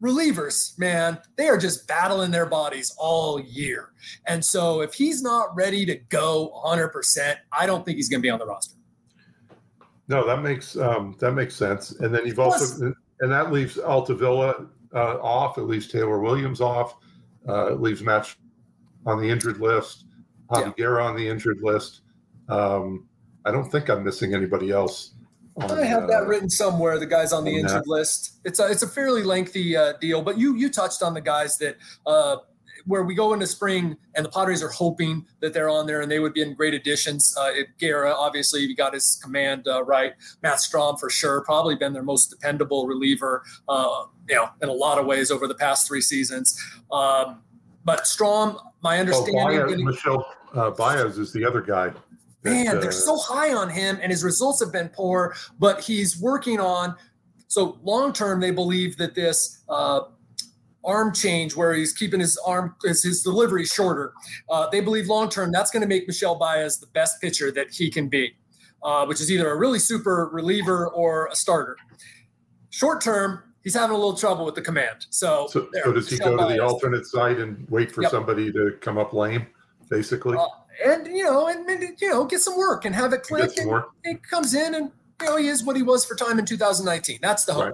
relievers, 0.02 0.78
man, 0.80 1.20
they 1.38 1.48
are 1.48 1.58
just 1.58 1.88
battling 1.88 2.32
their 2.32 2.46
bodies 2.46 2.94
all 2.98 3.40
year. 3.40 3.92
And 4.28 4.44
so 4.44 4.82
if 4.82 4.94
he's 4.94 5.22
not 5.22 5.56
ready 5.56 5.86
to 5.86 5.96
go 5.96 6.62
100%, 6.66 7.36
I 7.52 7.66
don't 7.66 7.86
think 7.86 7.98
he's 7.98 8.10
going 8.10 8.22
to 8.22 8.26
be 8.26 8.30
on 8.30 8.40
the 8.40 8.46
roster. 8.46 8.76
No, 10.08 10.26
that 10.26 10.42
makes 10.42 10.76
um, 10.76 11.16
that 11.20 11.32
makes 11.32 11.56
sense. 11.56 11.92
And 12.02 12.14
then 12.14 12.26
you've 12.26 12.36
Plus, 12.36 12.74
also 12.74 12.94
and 13.22 13.32
that 13.32 13.54
leaves 13.54 13.78
Altavilla 13.78 14.68
uh, 14.94 15.18
off. 15.22 15.58
It 15.58 15.62
leaves 15.62 15.88
Taylor 15.88 16.20
Williams 16.20 16.60
off. 16.60 16.98
Uh, 17.48 17.74
it 17.74 17.80
leaves 17.80 18.02
Matt 18.02 18.36
on 19.06 19.22
the 19.22 19.30
injured 19.30 19.60
list. 19.60 20.06
Javi 20.50 20.74
yeah. 20.78 20.88
On 20.88 21.16
the 21.16 21.26
injured 21.26 21.60
list. 21.62 22.02
Um, 22.50 23.08
I 23.46 23.52
don't 23.52 23.72
think 23.72 23.90
I'm 23.90 24.04
missing 24.04 24.34
anybody 24.34 24.72
else. 24.72 25.14
I 25.60 25.84
have 25.84 26.08
that 26.08 26.28
written 26.28 26.50
somewhere. 26.50 26.98
The 26.98 27.06
guys 27.06 27.34
on 27.34 27.44
the 27.44 27.52
injured 27.52 27.84
that. 27.84 27.88
list. 27.88 28.40
It's 28.46 28.60
a 28.60 28.72
it's 28.72 28.84
a 28.84 28.88
fairly 28.88 29.24
lengthy 29.24 29.76
uh, 29.76 29.94
deal, 30.00 30.22
but 30.22 30.38
you 30.38 30.56
you 30.56 30.70
touched 30.70 31.04
on 31.04 31.14
the 31.14 31.22
guys 31.22 31.58
that 31.58 31.78
uh, 32.06 32.38
where 32.86 33.04
we 33.04 33.14
go 33.14 33.34
into 33.34 33.46
spring 33.46 33.98
and 34.16 34.26
the 34.26 34.30
Padres 34.30 34.64
are 34.64 34.70
hoping 34.70 35.26
that 35.40 35.54
they're 35.54 35.70
on 35.70 35.86
there 35.86 36.02
and 36.02 36.12
they 36.12 36.20
would 36.20 36.34
be 36.34 36.42
in 36.42 36.54
great 36.54 36.74
additions. 36.74 37.36
Uh, 37.38 37.52
Guerra, 37.80 38.14
obviously, 38.14 38.66
he 38.66 38.74
got 38.74 38.94
his 38.94 39.20
command 39.24 39.68
uh, 39.68 39.84
right. 39.84 40.14
Matt 40.42 40.56
Strahm, 40.56 41.00
for 41.00 41.10
sure, 41.10 41.42
probably 41.42 41.76
been 41.76 41.94
their 41.94 42.04
most 42.04 42.30
dependable 42.30 42.88
reliever, 42.88 43.44
uh, 43.70 44.06
you 44.28 44.36
know, 44.36 44.50
in 44.62 44.70
a 44.70 44.74
lot 44.74 44.98
of 44.98 45.06
ways 45.06 45.32
over 45.32 45.48
the 45.48 45.56
past 45.56 45.88
three 45.88 46.02
seasons. 46.02 46.60
Um, 46.92 47.42
but 47.84 48.02
Strahm, 48.02 48.60
my 48.82 48.98
oh, 48.98 49.02
understanding. 49.02 49.60
Oh, 49.60 49.68
Baez, 49.68 49.84
Michel 49.84 50.26
uh, 50.54 50.72
Baez 50.72 51.18
is 51.18 51.32
the 51.34 51.46
other 51.46 51.62
guy 51.62 51.92
man, 52.44 52.80
they're 52.80 52.92
so 52.92 53.18
high 53.18 53.54
on 53.54 53.70
him, 53.70 54.00
and 54.02 54.12
his 54.12 54.24
results 54.24 54.60
have 54.64 54.72
been 54.72 54.90
poor. 54.90 55.36
But 55.60 55.82
he's 55.82 56.20
working 56.20 56.60
on. 56.60 56.96
So 57.48 57.80
long 57.84 58.14
term, 58.14 58.40
they 58.40 58.52
believe 58.52 58.98
that 58.98 59.14
this 59.14 59.64
uh, 59.68 60.02
arm 60.84 61.14
change, 61.14 61.56
where 61.56 61.74
he's 61.74 61.94
keeping 61.94 62.20
his 62.20 62.38
arm 62.46 62.76
his, 62.84 63.04
his 63.04 63.24
delivery 63.24 63.66
shorter, 63.66 64.14
uh, 64.50 64.70
they 64.70 64.82
believe 64.82 65.08
long 65.08 65.30
term 65.30 65.52
that's 65.52 65.72
going 65.72 65.82
to 65.82 65.88
make 65.88 66.08
Michel 66.08 66.36
Baez 66.36 66.80
the 66.80 66.88
best 66.88 67.22
pitcher 67.22 67.52
that 67.52 67.72
he 67.72 67.90
can 67.92 68.08
be, 68.08 68.34
uh, 68.84 69.06
which 69.06 69.22
is 69.22 69.32
either 69.32 69.52
a 69.52 69.56
really 69.56 69.80
super 69.80 70.30
reliever 70.32 70.88
or 70.90 71.28
a 71.28 71.36
starter. 71.36 71.78
Short 72.70 73.02
term, 73.02 73.44
he's 73.64 73.74
having 73.74 73.96
a 73.96 74.00
little 74.00 74.16
trouble 74.16 74.46
with 74.46 74.56
the 74.56 74.62
command. 74.62 75.08
So, 75.10 75.48
so, 75.52 75.68
there, 75.74 75.84
so 75.84 75.92
does 75.92 76.10
he 76.10 76.16
Michel 76.16 76.32
go 76.32 76.38
to 76.38 76.44
Baez. 76.44 76.58
the 76.58 76.64
alternate 76.64 77.06
side 77.06 77.40
and 77.40 77.68
wait 77.70 77.92
for 77.92 78.02
yep. 78.02 78.12
somebody 78.12 78.52
to 78.52 78.78
come 78.80 78.98
up 78.98 79.14
lame, 79.14 79.46
basically? 79.90 80.38
And 80.86 81.08
you 81.08 81.24
know, 81.24 81.48
and, 81.48 81.68
you 82.00 82.10
know, 82.10 82.26
get 82.26 82.42
some 82.42 82.58
work 82.58 82.86
and 82.86 82.96
have 82.96 83.14
it 83.14 83.24
click. 83.24 83.52
And 83.58 83.84
he 84.06 84.16
comes 84.16 84.54
in 84.54 84.76
and 84.76 84.92
you 85.22 85.28
know 85.28 85.38
he 85.38 85.48
is 85.48 85.64
what 85.64 85.76
he 85.76 85.84
was 85.84 86.06
for 86.06 86.16
time 86.16 86.40
in 86.40 86.46
2019. 86.46 87.20
That's 87.22 87.46
the 87.46 87.54
hope. 87.54 87.64
Right. 87.64 87.74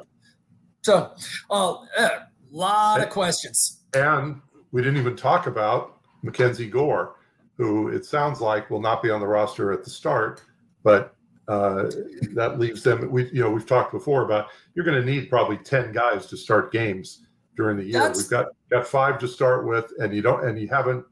So, 0.83 1.11
a 1.49 1.75
uh, 1.97 2.09
lot 2.51 3.01
of 3.01 3.09
questions. 3.09 3.81
And 3.93 4.41
we 4.71 4.81
didn't 4.81 4.97
even 4.97 5.15
talk 5.15 5.47
about 5.47 5.97
Mackenzie 6.23 6.69
Gore, 6.69 7.15
who 7.57 7.89
it 7.89 8.05
sounds 8.05 8.41
like 8.41 8.69
will 8.69 8.81
not 8.81 9.01
be 9.01 9.09
on 9.09 9.19
the 9.19 9.27
roster 9.27 9.71
at 9.71 9.83
the 9.83 9.89
start, 9.89 10.43
but 10.83 11.15
uh, 11.47 11.89
that 12.33 12.59
leaves 12.59 12.83
them. 12.83 13.09
We 13.11 13.29
you 13.31 13.41
know 13.41 13.49
we've 13.49 13.65
talked 13.65 13.91
before 13.91 14.23
about 14.23 14.47
you're 14.75 14.85
going 14.85 14.99
to 14.99 15.05
need 15.05 15.29
probably 15.29 15.57
ten 15.57 15.91
guys 15.91 16.25
to 16.27 16.37
start 16.37 16.71
games 16.71 17.25
during 17.55 17.77
the 17.77 17.83
year. 17.83 17.99
That's, 17.99 18.19
we've 18.19 18.29
got 18.29 18.47
got 18.69 18.87
five 18.87 19.19
to 19.19 19.27
start 19.27 19.65
with, 19.65 19.91
and 19.99 20.13
you 20.13 20.21
don't 20.21 20.45
and 20.45 20.59
you 20.59 20.67
haven't 20.67 21.05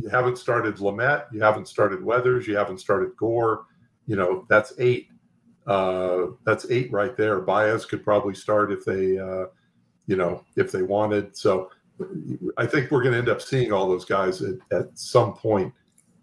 you 0.00 0.08
haven't 0.08 0.38
started 0.38 0.76
Lamet, 0.76 1.26
you 1.32 1.42
haven't 1.42 1.68
started 1.68 2.02
Weathers, 2.02 2.46
you 2.46 2.56
haven't 2.56 2.78
started 2.78 3.16
Gore. 3.16 3.66
You 4.06 4.16
know 4.16 4.46
that's 4.48 4.72
eight. 4.78 5.08
Uh, 5.66 6.28
that's 6.44 6.68
eight 6.70 6.90
right 6.92 7.16
there. 7.16 7.40
Baez 7.40 7.84
could 7.84 8.02
probably 8.02 8.34
start 8.34 8.72
if 8.72 8.84
they, 8.84 9.16
uh, 9.16 9.46
you 10.06 10.16
know, 10.16 10.44
if 10.56 10.72
they 10.72 10.82
wanted. 10.82 11.36
So 11.36 11.70
I 12.56 12.66
think 12.66 12.90
we're 12.90 13.02
going 13.02 13.12
to 13.12 13.18
end 13.18 13.28
up 13.28 13.40
seeing 13.40 13.72
all 13.72 13.88
those 13.88 14.04
guys 14.04 14.42
at, 14.42 14.56
at 14.72 14.98
some 14.98 15.34
point. 15.34 15.72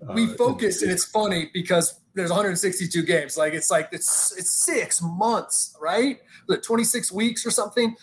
Uh, 0.07 0.13
we 0.13 0.27
focus, 0.27 0.81
and 0.81 0.91
it's 0.91 1.05
funny 1.05 1.49
because 1.53 2.01
there's 2.15 2.29
162 2.29 3.03
games. 3.03 3.37
Like 3.37 3.53
it's 3.53 3.69
like 3.69 3.89
it's 3.91 4.37
it's 4.37 4.51
six 4.51 5.01
months, 5.01 5.75
right? 5.81 6.19
26 6.61 7.11
weeks 7.11 7.45
or 7.45 7.51
something. 7.51 7.95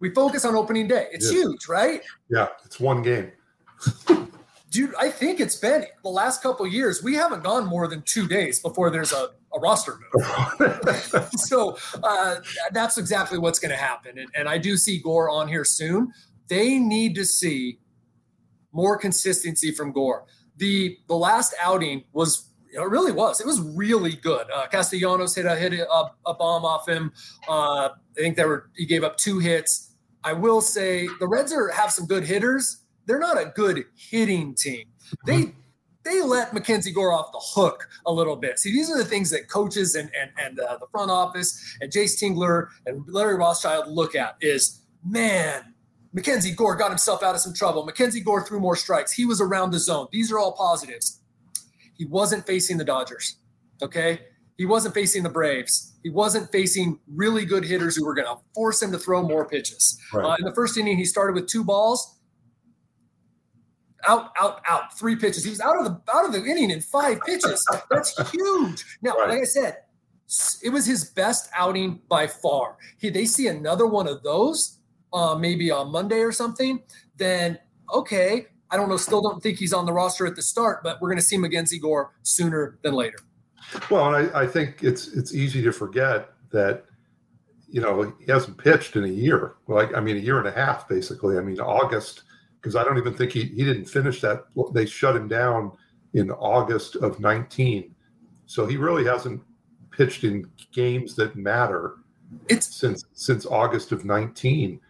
We 0.00 0.10
focus 0.10 0.44
on 0.44 0.54
opening 0.54 0.88
day. 0.88 1.08
It's 1.12 1.32
yeah. 1.32 1.40
huge, 1.40 1.68
right? 1.68 2.02
Yeah, 2.28 2.48
it's 2.64 2.78
one 2.78 3.02
game. 3.02 3.32
Dude, 4.70 4.94
I 4.98 5.10
think 5.10 5.40
it's 5.40 5.56
been 5.56 5.86
the 6.02 6.08
last 6.08 6.42
couple 6.42 6.66
years. 6.66 7.02
We 7.02 7.14
haven't 7.14 7.44
gone 7.44 7.66
more 7.66 7.86
than 7.86 8.02
two 8.02 8.26
days 8.26 8.58
before 8.58 8.90
there's 8.90 9.12
a, 9.12 9.30
a 9.54 9.60
roster 9.60 9.98
move. 10.12 11.28
so 11.36 11.76
uh, 12.02 12.36
that's 12.72 12.98
exactly 12.98 13.38
what's 13.38 13.58
going 13.58 13.70
to 13.70 13.76
happen. 13.76 14.18
And, 14.18 14.28
and 14.34 14.48
I 14.48 14.58
do 14.58 14.76
see 14.76 14.98
Gore 14.98 15.30
on 15.30 15.46
here 15.48 15.64
soon. 15.64 16.12
They 16.48 16.78
need 16.78 17.14
to 17.14 17.24
see 17.24 17.78
more 18.72 18.98
consistency 18.98 19.72
from 19.72 19.92
Gore. 19.92 20.26
The 20.58 20.98
the 21.08 21.16
last 21.16 21.54
outing 21.60 22.04
was 22.12 22.50
it 22.72 22.80
really 22.80 23.12
was. 23.12 23.40
It 23.40 23.46
was 23.46 23.60
really 23.60 24.12
good. 24.12 24.46
Uh, 24.54 24.66
Castellanos 24.66 25.34
hit 25.34 25.46
a 25.46 25.56
hit 25.56 25.72
a, 25.74 26.04
a 26.26 26.34
bomb 26.34 26.64
off 26.64 26.88
him. 26.88 27.12
Uh, 27.48 27.88
I 27.88 28.20
think 28.20 28.36
there 28.36 28.48
were 28.48 28.70
he 28.76 28.86
gave 28.86 29.02
up 29.02 29.16
two 29.16 29.38
hits. 29.38 29.94
I 30.22 30.32
will 30.32 30.60
say 30.60 31.08
the 31.20 31.26
Reds 31.26 31.52
are 31.52 31.70
have 31.70 31.90
some 31.90 32.06
good 32.06 32.24
hitters. 32.24 32.82
They're 33.06 33.18
not 33.18 33.38
a 33.38 33.52
good 33.54 33.84
hitting 33.96 34.54
team. 34.54 34.86
They 35.26 35.52
they 36.04 36.22
let 36.22 36.54
Mackenzie 36.54 36.92
Gore 36.92 37.12
off 37.12 37.32
the 37.32 37.40
hook 37.42 37.88
a 38.06 38.12
little 38.12 38.36
bit. 38.36 38.60
See, 38.60 38.72
these 38.72 38.90
are 38.90 38.96
the 38.96 39.04
things 39.04 39.30
that 39.30 39.48
coaches 39.48 39.94
and 39.94 40.10
and 40.20 40.30
and 40.38 40.60
uh, 40.60 40.78
the 40.78 40.86
front 40.90 41.10
office 41.10 41.76
and 41.80 41.90
Jayce 41.90 42.20
Tingler 42.20 42.68
and 42.86 43.04
Larry 43.08 43.36
Rothschild 43.36 43.88
look 43.88 44.14
at 44.14 44.36
is 44.40 44.82
man. 45.04 45.72
Mackenzie 46.12 46.52
Gore 46.52 46.76
got 46.76 46.88
himself 46.88 47.22
out 47.22 47.34
of 47.34 47.42
some 47.42 47.52
trouble. 47.52 47.84
Mackenzie 47.84 48.20
Gore 48.22 48.46
threw 48.46 48.58
more 48.58 48.74
strikes. 48.74 49.12
He 49.12 49.26
was 49.26 49.42
around 49.42 49.70
the 49.70 49.78
zone. 49.78 50.06
These 50.12 50.32
are 50.32 50.38
all 50.38 50.52
positives 50.52 51.20
he 51.96 52.04
wasn't 52.04 52.46
facing 52.46 52.76
the 52.76 52.84
Dodgers. 52.84 53.36
Okay. 53.82 54.20
He 54.56 54.64
wasn't 54.64 54.94
facing 54.94 55.22
the 55.22 55.30
Braves. 55.30 55.94
He 56.02 56.10
wasn't 56.10 56.50
facing 56.50 56.98
really 57.12 57.44
good 57.44 57.64
hitters 57.64 57.96
who 57.96 58.06
were 58.06 58.14
going 58.14 58.26
to 58.26 58.36
force 58.54 58.82
him 58.82 58.90
to 58.92 58.98
throw 58.98 59.22
more 59.22 59.46
pitches. 59.46 59.98
Right. 60.12 60.24
Uh, 60.24 60.36
in 60.38 60.44
the 60.44 60.54
first 60.54 60.78
inning, 60.78 60.96
he 60.96 61.04
started 61.04 61.34
with 61.34 61.46
two 61.46 61.62
balls. 61.64 62.15
Out, 64.06 64.30
out, 64.38 64.60
out. 64.68 64.96
Three 64.96 65.16
pitches. 65.16 65.44
He 65.44 65.50
was 65.50 65.60
out 65.60 65.78
of 65.78 65.84
the 65.84 66.00
out 66.12 66.24
of 66.24 66.32
the 66.32 66.44
inning 66.44 66.70
in 66.70 66.80
five 66.80 67.20
pitches. 67.22 67.66
That's 67.90 68.30
huge. 68.30 68.84
Now, 69.02 69.12
right. 69.12 69.30
like 69.30 69.40
I 69.40 69.44
said, 69.44 69.78
it 70.62 70.70
was 70.70 70.86
his 70.86 71.10
best 71.10 71.50
outing 71.54 72.00
by 72.08 72.26
far. 72.26 72.76
He, 72.98 73.10
they 73.10 73.26
see 73.26 73.48
another 73.48 73.86
one 73.86 74.08
of 74.08 74.22
those, 74.22 74.78
uh, 75.12 75.36
maybe 75.36 75.70
on 75.70 75.90
Monday 75.90 76.20
or 76.20 76.32
something. 76.32 76.82
Then 77.16 77.58
okay, 77.92 78.46
I 78.70 78.76
don't 78.76 78.88
know, 78.88 78.96
still 78.96 79.22
don't 79.22 79.42
think 79.42 79.58
he's 79.58 79.72
on 79.72 79.86
the 79.86 79.92
roster 79.92 80.26
at 80.26 80.36
the 80.36 80.42
start, 80.42 80.82
but 80.82 81.00
we're 81.00 81.08
going 81.08 81.18
to 81.18 81.24
see 81.24 81.36
Mackenzie 81.36 81.78
Gore 81.78 82.12
sooner 82.22 82.78
than 82.82 82.94
later. 82.94 83.18
Well, 83.90 84.14
and 84.14 84.30
I, 84.30 84.42
I 84.42 84.46
think 84.46 84.82
it's 84.82 85.08
it's 85.08 85.34
easy 85.34 85.62
to 85.62 85.72
forget 85.72 86.30
that 86.50 86.84
you 87.68 87.80
know 87.80 88.14
he 88.24 88.30
hasn't 88.30 88.58
pitched 88.58 88.96
in 88.96 89.04
a 89.04 89.08
year. 89.08 89.54
Like 89.66 89.94
I 89.94 90.00
mean, 90.00 90.16
a 90.16 90.20
year 90.20 90.38
and 90.38 90.48
a 90.48 90.52
half 90.52 90.88
basically. 90.88 91.38
I 91.38 91.40
mean, 91.40 91.60
August 91.60 92.22
because 92.66 92.74
I 92.74 92.82
don't 92.82 92.98
even 92.98 93.14
think 93.14 93.30
he 93.30 93.44
he 93.44 93.64
didn't 93.64 93.84
finish 93.84 94.20
that. 94.22 94.46
They 94.74 94.86
shut 94.86 95.14
him 95.14 95.28
down 95.28 95.70
in 96.14 96.32
August 96.32 96.96
of 96.96 97.20
19, 97.20 97.94
so 98.46 98.66
he 98.66 98.76
really 98.76 99.04
hasn't 99.04 99.40
pitched 99.92 100.24
in 100.24 100.50
games 100.72 101.14
that 101.14 101.36
matter. 101.36 101.98
It's 102.48 102.74
since 102.74 103.04
since 103.12 103.46
August 103.46 103.92
of 103.92 104.04
19. 104.04 104.80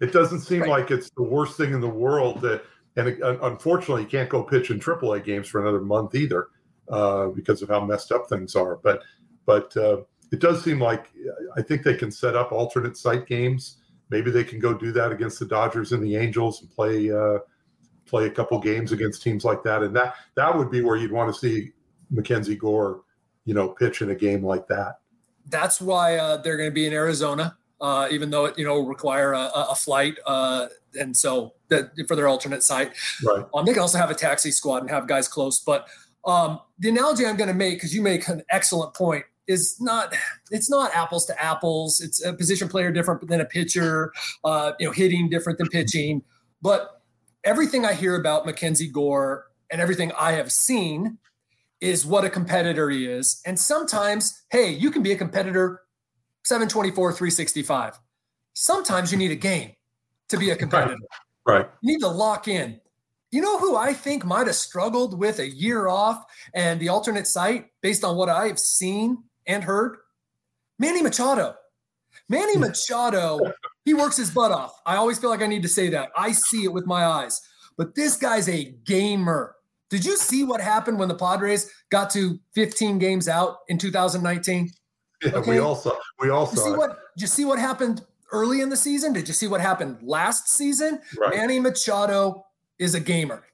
It 0.00 0.12
doesn't 0.14 0.40
seem 0.40 0.62
right. 0.62 0.70
like 0.70 0.90
it's 0.90 1.10
the 1.10 1.22
worst 1.22 1.58
thing 1.58 1.74
in 1.74 1.82
the 1.82 1.88
world 1.88 2.40
that 2.40 2.64
and 2.96 3.22
uh, 3.22 3.36
unfortunately, 3.42 4.04
he 4.04 4.08
can't 4.08 4.30
go 4.30 4.42
pitch 4.42 4.70
in 4.70 4.80
AAA 4.80 5.22
games 5.22 5.48
for 5.48 5.60
another 5.60 5.82
month 5.82 6.14
either 6.14 6.48
uh, 6.88 7.26
because 7.26 7.60
of 7.60 7.68
how 7.68 7.84
messed 7.84 8.10
up 8.10 8.26
things 8.30 8.56
are. 8.56 8.76
But 8.76 9.02
but 9.44 9.76
uh, 9.76 9.98
it 10.32 10.40
does 10.40 10.64
seem 10.64 10.80
like 10.80 11.10
I 11.58 11.60
think 11.60 11.82
they 11.82 11.94
can 11.94 12.10
set 12.10 12.34
up 12.34 12.52
alternate 12.52 12.96
site 12.96 13.26
games. 13.26 13.82
Maybe 14.10 14.30
they 14.30 14.44
can 14.44 14.58
go 14.58 14.72
do 14.72 14.92
that 14.92 15.12
against 15.12 15.38
the 15.38 15.46
Dodgers 15.46 15.92
and 15.92 16.02
the 16.02 16.16
Angels 16.16 16.60
and 16.60 16.70
play 16.70 17.10
uh, 17.10 17.38
play 18.06 18.26
a 18.26 18.30
couple 18.30 18.58
games 18.60 18.92
against 18.92 19.22
teams 19.22 19.44
like 19.44 19.62
that. 19.64 19.82
And 19.82 19.94
that 19.96 20.14
that 20.34 20.56
would 20.56 20.70
be 20.70 20.82
where 20.82 20.96
you'd 20.96 21.12
want 21.12 21.32
to 21.32 21.38
see 21.38 21.72
Mackenzie 22.10 22.56
Gore, 22.56 23.02
you 23.44 23.54
know, 23.54 23.68
pitch 23.68 24.02
in 24.02 24.10
a 24.10 24.14
game 24.14 24.44
like 24.44 24.68
that. 24.68 25.00
That's 25.48 25.80
why 25.80 26.16
uh, 26.16 26.36
they're 26.38 26.56
going 26.56 26.70
to 26.70 26.74
be 26.74 26.86
in 26.86 26.92
Arizona 26.92 27.56
uh, 27.80 28.08
even 28.10 28.30
though 28.30 28.46
it 28.46 28.58
you 28.58 28.64
know 28.64 28.80
require 28.80 29.32
a, 29.32 29.50
a 29.54 29.74
flight, 29.74 30.18
uh, 30.26 30.66
and 30.98 31.16
so 31.16 31.54
that 31.68 31.90
for 32.08 32.16
their 32.16 32.28
alternate 32.28 32.62
site. 32.62 32.92
Right. 33.24 33.44
Um, 33.54 33.64
they 33.64 33.72
can 33.72 33.82
also 33.82 33.98
have 33.98 34.10
a 34.10 34.14
taxi 34.14 34.50
squad 34.50 34.78
and 34.78 34.90
have 34.90 35.06
guys 35.06 35.28
close. 35.28 35.60
But 35.60 35.86
um, 36.24 36.60
the 36.78 36.88
analogy 36.88 37.26
I'm 37.26 37.36
going 37.36 37.48
to 37.48 37.54
make, 37.54 37.74
because 37.74 37.94
you 37.94 38.02
make 38.02 38.26
an 38.28 38.42
excellent 38.50 38.94
point, 38.94 39.24
is 39.46 39.76
not 39.80 40.14
it's 40.50 40.70
not 40.70 40.94
apples 40.94 41.26
to 41.26 41.42
apples. 41.42 42.00
It's 42.00 42.24
a 42.24 42.32
position 42.32 42.68
player 42.68 42.90
different 42.90 43.26
than 43.28 43.40
a 43.40 43.44
pitcher. 43.44 44.12
Uh, 44.44 44.72
you 44.78 44.86
know, 44.86 44.92
hitting 44.92 45.28
different 45.28 45.58
than 45.58 45.68
pitching. 45.68 46.22
But 46.62 47.02
everything 47.44 47.84
I 47.84 47.94
hear 47.94 48.16
about 48.16 48.46
Mackenzie 48.46 48.88
Gore 48.88 49.46
and 49.70 49.80
everything 49.80 50.12
I 50.18 50.32
have 50.32 50.50
seen 50.50 51.18
is 51.80 52.06
what 52.06 52.24
a 52.24 52.30
competitor 52.30 52.88
he 52.90 53.06
is. 53.06 53.42
And 53.44 53.58
sometimes, 53.58 54.42
hey, 54.50 54.70
you 54.70 54.90
can 54.90 55.02
be 55.02 55.12
a 55.12 55.16
competitor 55.16 55.82
724, 56.44 57.12
365. 57.12 57.98
Sometimes 58.54 59.12
you 59.12 59.18
need 59.18 59.30
a 59.30 59.36
game 59.36 59.72
to 60.28 60.38
be 60.38 60.50
a 60.50 60.56
competitor. 60.56 60.96
Right. 61.44 61.58
right. 61.58 61.68
You 61.82 61.92
need 61.92 62.00
to 62.00 62.08
lock 62.08 62.48
in. 62.48 62.80
You 63.30 63.40
know 63.42 63.58
who 63.58 63.76
I 63.76 63.92
think 63.92 64.24
might 64.24 64.46
have 64.46 64.56
struggled 64.56 65.18
with 65.18 65.40
a 65.40 65.48
year 65.48 65.88
off 65.88 66.24
and 66.54 66.80
the 66.80 66.88
alternate 66.88 67.26
site 67.26 67.66
based 67.82 68.04
on 68.04 68.16
what 68.16 68.28
I've 68.28 68.58
seen 68.58 69.24
and 69.46 69.64
heard? 69.64 69.98
Manny 70.78 71.02
Machado. 71.02 71.56
Manny. 72.28 72.56
Machado, 72.56 73.38
he 73.84 73.94
works 73.94 74.16
his 74.16 74.30
butt 74.30 74.50
off. 74.50 74.80
I 74.84 74.96
always 74.96 75.18
feel 75.18 75.30
like 75.30 75.42
I 75.42 75.46
need 75.46 75.62
to 75.62 75.68
say 75.68 75.88
that. 75.90 76.10
I 76.16 76.32
see 76.32 76.64
it 76.64 76.72
with 76.72 76.86
my 76.86 77.06
eyes. 77.06 77.40
But 77.76 77.94
this 77.94 78.16
guy's 78.16 78.48
a 78.48 78.74
gamer. 78.84 79.54
Did 79.90 80.04
you 80.04 80.16
see 80.16 80.42
what 80.42 80.60
happened 80.60 80.98
when 80.98 81.08
the 81.08 81.14
Padres 81.14 81.70
got 81.90 82.10
to 82.10 82.38
15 82.54 82.98
games 82.98 83.28
out 83.28 83.58
in 83.68 83.78
2019? 83.78 84.70
Yeah, 85.22 85.32
okay? 85.32 85.50
we 85.50 85.58
all 85.58 85.76
saw. 85.76 85.96
We 86.18 86.30
all 86.30 86.46
saw. 86.46 86.64
see 86.64 86.72
what? 86.72 86.98
Did 87.16 87.22
you 87.22 87.26
see 87.26 87.44
what 87.44 87.58
happened 87.58 88.04
early 88.32 88.60
in 88.60 88.68
the 88.68 88.76
season? 88.76 89.12
Did 89.12 89.28
you 89.28 89.34
see 89.34 89.46
what 89.46 89.60
happened 89.60 89.98
last 90.02 90.48
season? 90.48 91.00
Right. 91.18 91.36
Manny 91.36 91.60
Machado 91.60 92.44
is 92.78 92.94
a 92.94 93.00
gamer. 93.00 93.44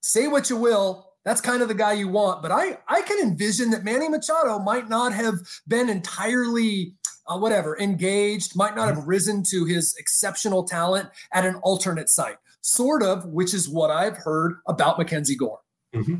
Say 0.00 0.28
what 0.28 0.50
you 0.50 0.56
will. 0.56 1.07
That's 1.28 1.42
kind 1.42 1.60
of 1.60 1.68
the 1.68 1.74
guy 1.74 1.92
you 1.92 2.08
want, 2.08 2.40
but 2.40 2.50
I 2.50 2.78
I 2.88 3.02
can 3.02 3.20
envision 3.20 3.68
that 3.72 3.84
Manny 3.84 4.08
Machado 4.08 4.58
might 4.60 4.88
not 4.88 5.12
have 5.12 5.34
been 5.66 5.90
entirely 5.90 6.94
uh, 7.26 7.36
whatever 7.36 7.78
engaged, 7.78 8.56
might 8.56 8.74
not 8.74 8.88
have 8.88 9.06
risen 9.06 9.42
to 9.50 9.66
his 9.66 9.94
exceptional 9.98 10.64
talent 10.64 11.10
at 11.34 11.44
an 11.44 11.56
alternate 11.56 12.08
site, 12.08 12.38
sort 12.62 13.02
of, 13.02 13.26
which 13.26 13.52
is 13.52 13.68
what 13.68 13.90
I've 13.90 14.16
heard 14.16 14.54
about 14.66 14.96
Mackenzie 14.96 15.36
Gore. 15.36 15.60
Mm-hmm. 15.94 16.14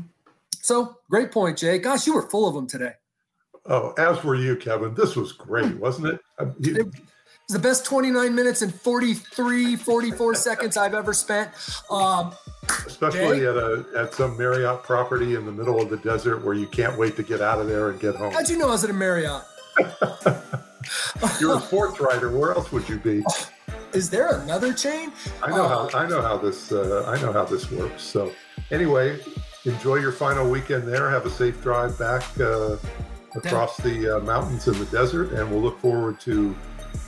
So 0.61 0.97
great 1.09 1.31
point, 1.31 1.57
Jay. 1.57 1.79
Gosh, 1.79 2.05
you 2.05 2.13
were 2.13 2.29
full 2.29 2.47
of 2.47 2.53
them 2.53 2.67
today. 2.67 2.91
Oh, 3.65 3.93
as 3.97 4.23
were 4.23 4.35
you, 4.35 4.57
Kevin. 4.57 4.93
This 4.93 5.15
was 5.15 5.31
great, 5.31 5.75
wasn't 5.77 6.05
it? 6.05 6.19
it 6.61 6.85
was 6.85 6.93
the 7.49 7.57
best 7.57 7.83
29 7.83 8.35
minutes 8.35 8.61
and 8.61 8.71
43, 8.71 9.75
44 9.75 10.35
seconds 10.35 10.77
I've 10.77 10.93
ever 10.93 11.13
spent. 11.13 11.49
Um, 11.89 12.35
Especially 12.85 13.45
at 13.45 13.55
a 13.55 13.85
at 13.97 14.13
some 14.13 14.37
Marriott 14.37 14.83
property 14.83 15.35
in 15.35 15.45
the 15.45 15.51
middle 15.51 15.81
of 15.81 15.89
the 15.89 15.97
desert 15.97 16.43
where 16.43 16.53
you 16.53 16.67
can't 16.67 16.97
wait 16.97 17.15
to 17.15 17.23
get 17.23 17.41
out 17.41 17.59
of 17.59 17.67
there 17.67 17.89
and 17.89 17.99
get 17.99 18.15
home. 18.15 18.33
How'd 18.33 18.49
you 18.49 18.57
know 18.57 18.67
I 18.67 18.71
was 18.71 18.83
at 18.83 18.89
a 18.89 18.93
Marriott? 18.93 19.43
You're 21.39 21.57
a 21.57 21.61
sports 21.61 21.99
writer. 21.99 22.29
Where 22.35 22.51
else 22.51 22.71
would 22.71 22.87
you 22.89 22.97
be? 22.97 23.23
Is 23.93 24.09
there 24.09 24.39
another 24.41 24.73
chain? 24.73 25.11
I 25.41 25.49
know 25.49 25.65
uh, 25.65 25.89
how 25.89 25.99
I 25.99 26.07
know 26.07 26.21
how 26.21 26.37
this 26.37 26.71
uh, 26.71 27.05
I 27.07 27.21
know 27.21 27.31
how 27.31 27.45
this 27.45 27.71
works. 27.71 28.03
So 28.03 28.31
anyway, 28.71 29.19
enjoy 29.65 29.95
your 29.95 30.11
final 30.11 30.49
weekend 30.49 30.87
there. 30.87 31.09
Have 31.09 31.25
a 31.25 31.29
safe 31.29 31.61
drive 31.61 31.97
back. 31.97 32.23
Uh, 32.39 32.77
across 33.35 33.77
the 33.77 34.17
uh, 34.17 34.19
mountains 34.21 34.67
and 34.67 34.75
the 34.77 34.85
desert, 34.85 35.31
and 35.33 35.49
we'll 35.49 35.61
look 35.61 35.79
forward 35.79 36.19
to 36.21 36.55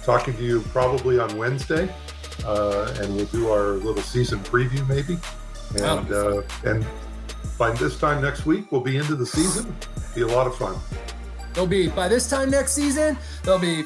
talking 0.04 0.36
to 0.36 0.44
you 0.44 0.62
probably 0.72 1.20
on 1.20 1.36
Wednesday, 1.38 1.94
uh, 2.46 2.94
and 3.00 3.16
we'll 3.16 3.26
do 3.26 3.50
our 3.50 3.72
little 3.74 4.04
season 4.04 4.40
preview 4.40 4.88
maybe. 4.88 5.18
And 5.76 6.12
uh, 6.12 6.42
and 6.64 6.86
by 7.58 7.72
this 7.72 8.00
time 8.00 8.22
next 8.22 8.46
week, 8.46 8.72
we'll 8.72 8.82
be 8.82 8.98
into 8.98 9.16
the 9.16 9.26
season. 9.26 9.76
Be 10.16 10.22
a 10.22 10.28
lot 10.28 10.48
of 10.48 10.56
fun. 10.56 10.76
There'll 11.54 11.68
be 11.68 11.88
by 11.90 12.08
this 12.08 12.30
time 12.30 12.50
next 12.50 12.74
season, 12.74 13.18
there'll 13.44 13.60
be 13.60 13.84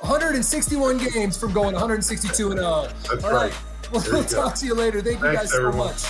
161 0.00 0.98
games 0.98 1.36
from 1.36 1.52
going 1.52 1.72
162 1.72 2.50
and 2.50 2.60
0. 2.60 2.88
That's 3.08 3.24
All 3.24 3.32
right. 3.32 3.50
right. 3.50 3.60
We'll, 3.92 4.02
we'll 4.12 4.24
talk 4.24 4.54
to 4.56 4.66
you 4.66 4.74
later. 4.74 5.00
Thank 5.00 5.20
you 5.20 5.32
guys 5.32 5.50
so 5.50 5.68
everyone. 5.68 5.88
much. 5.88 6.04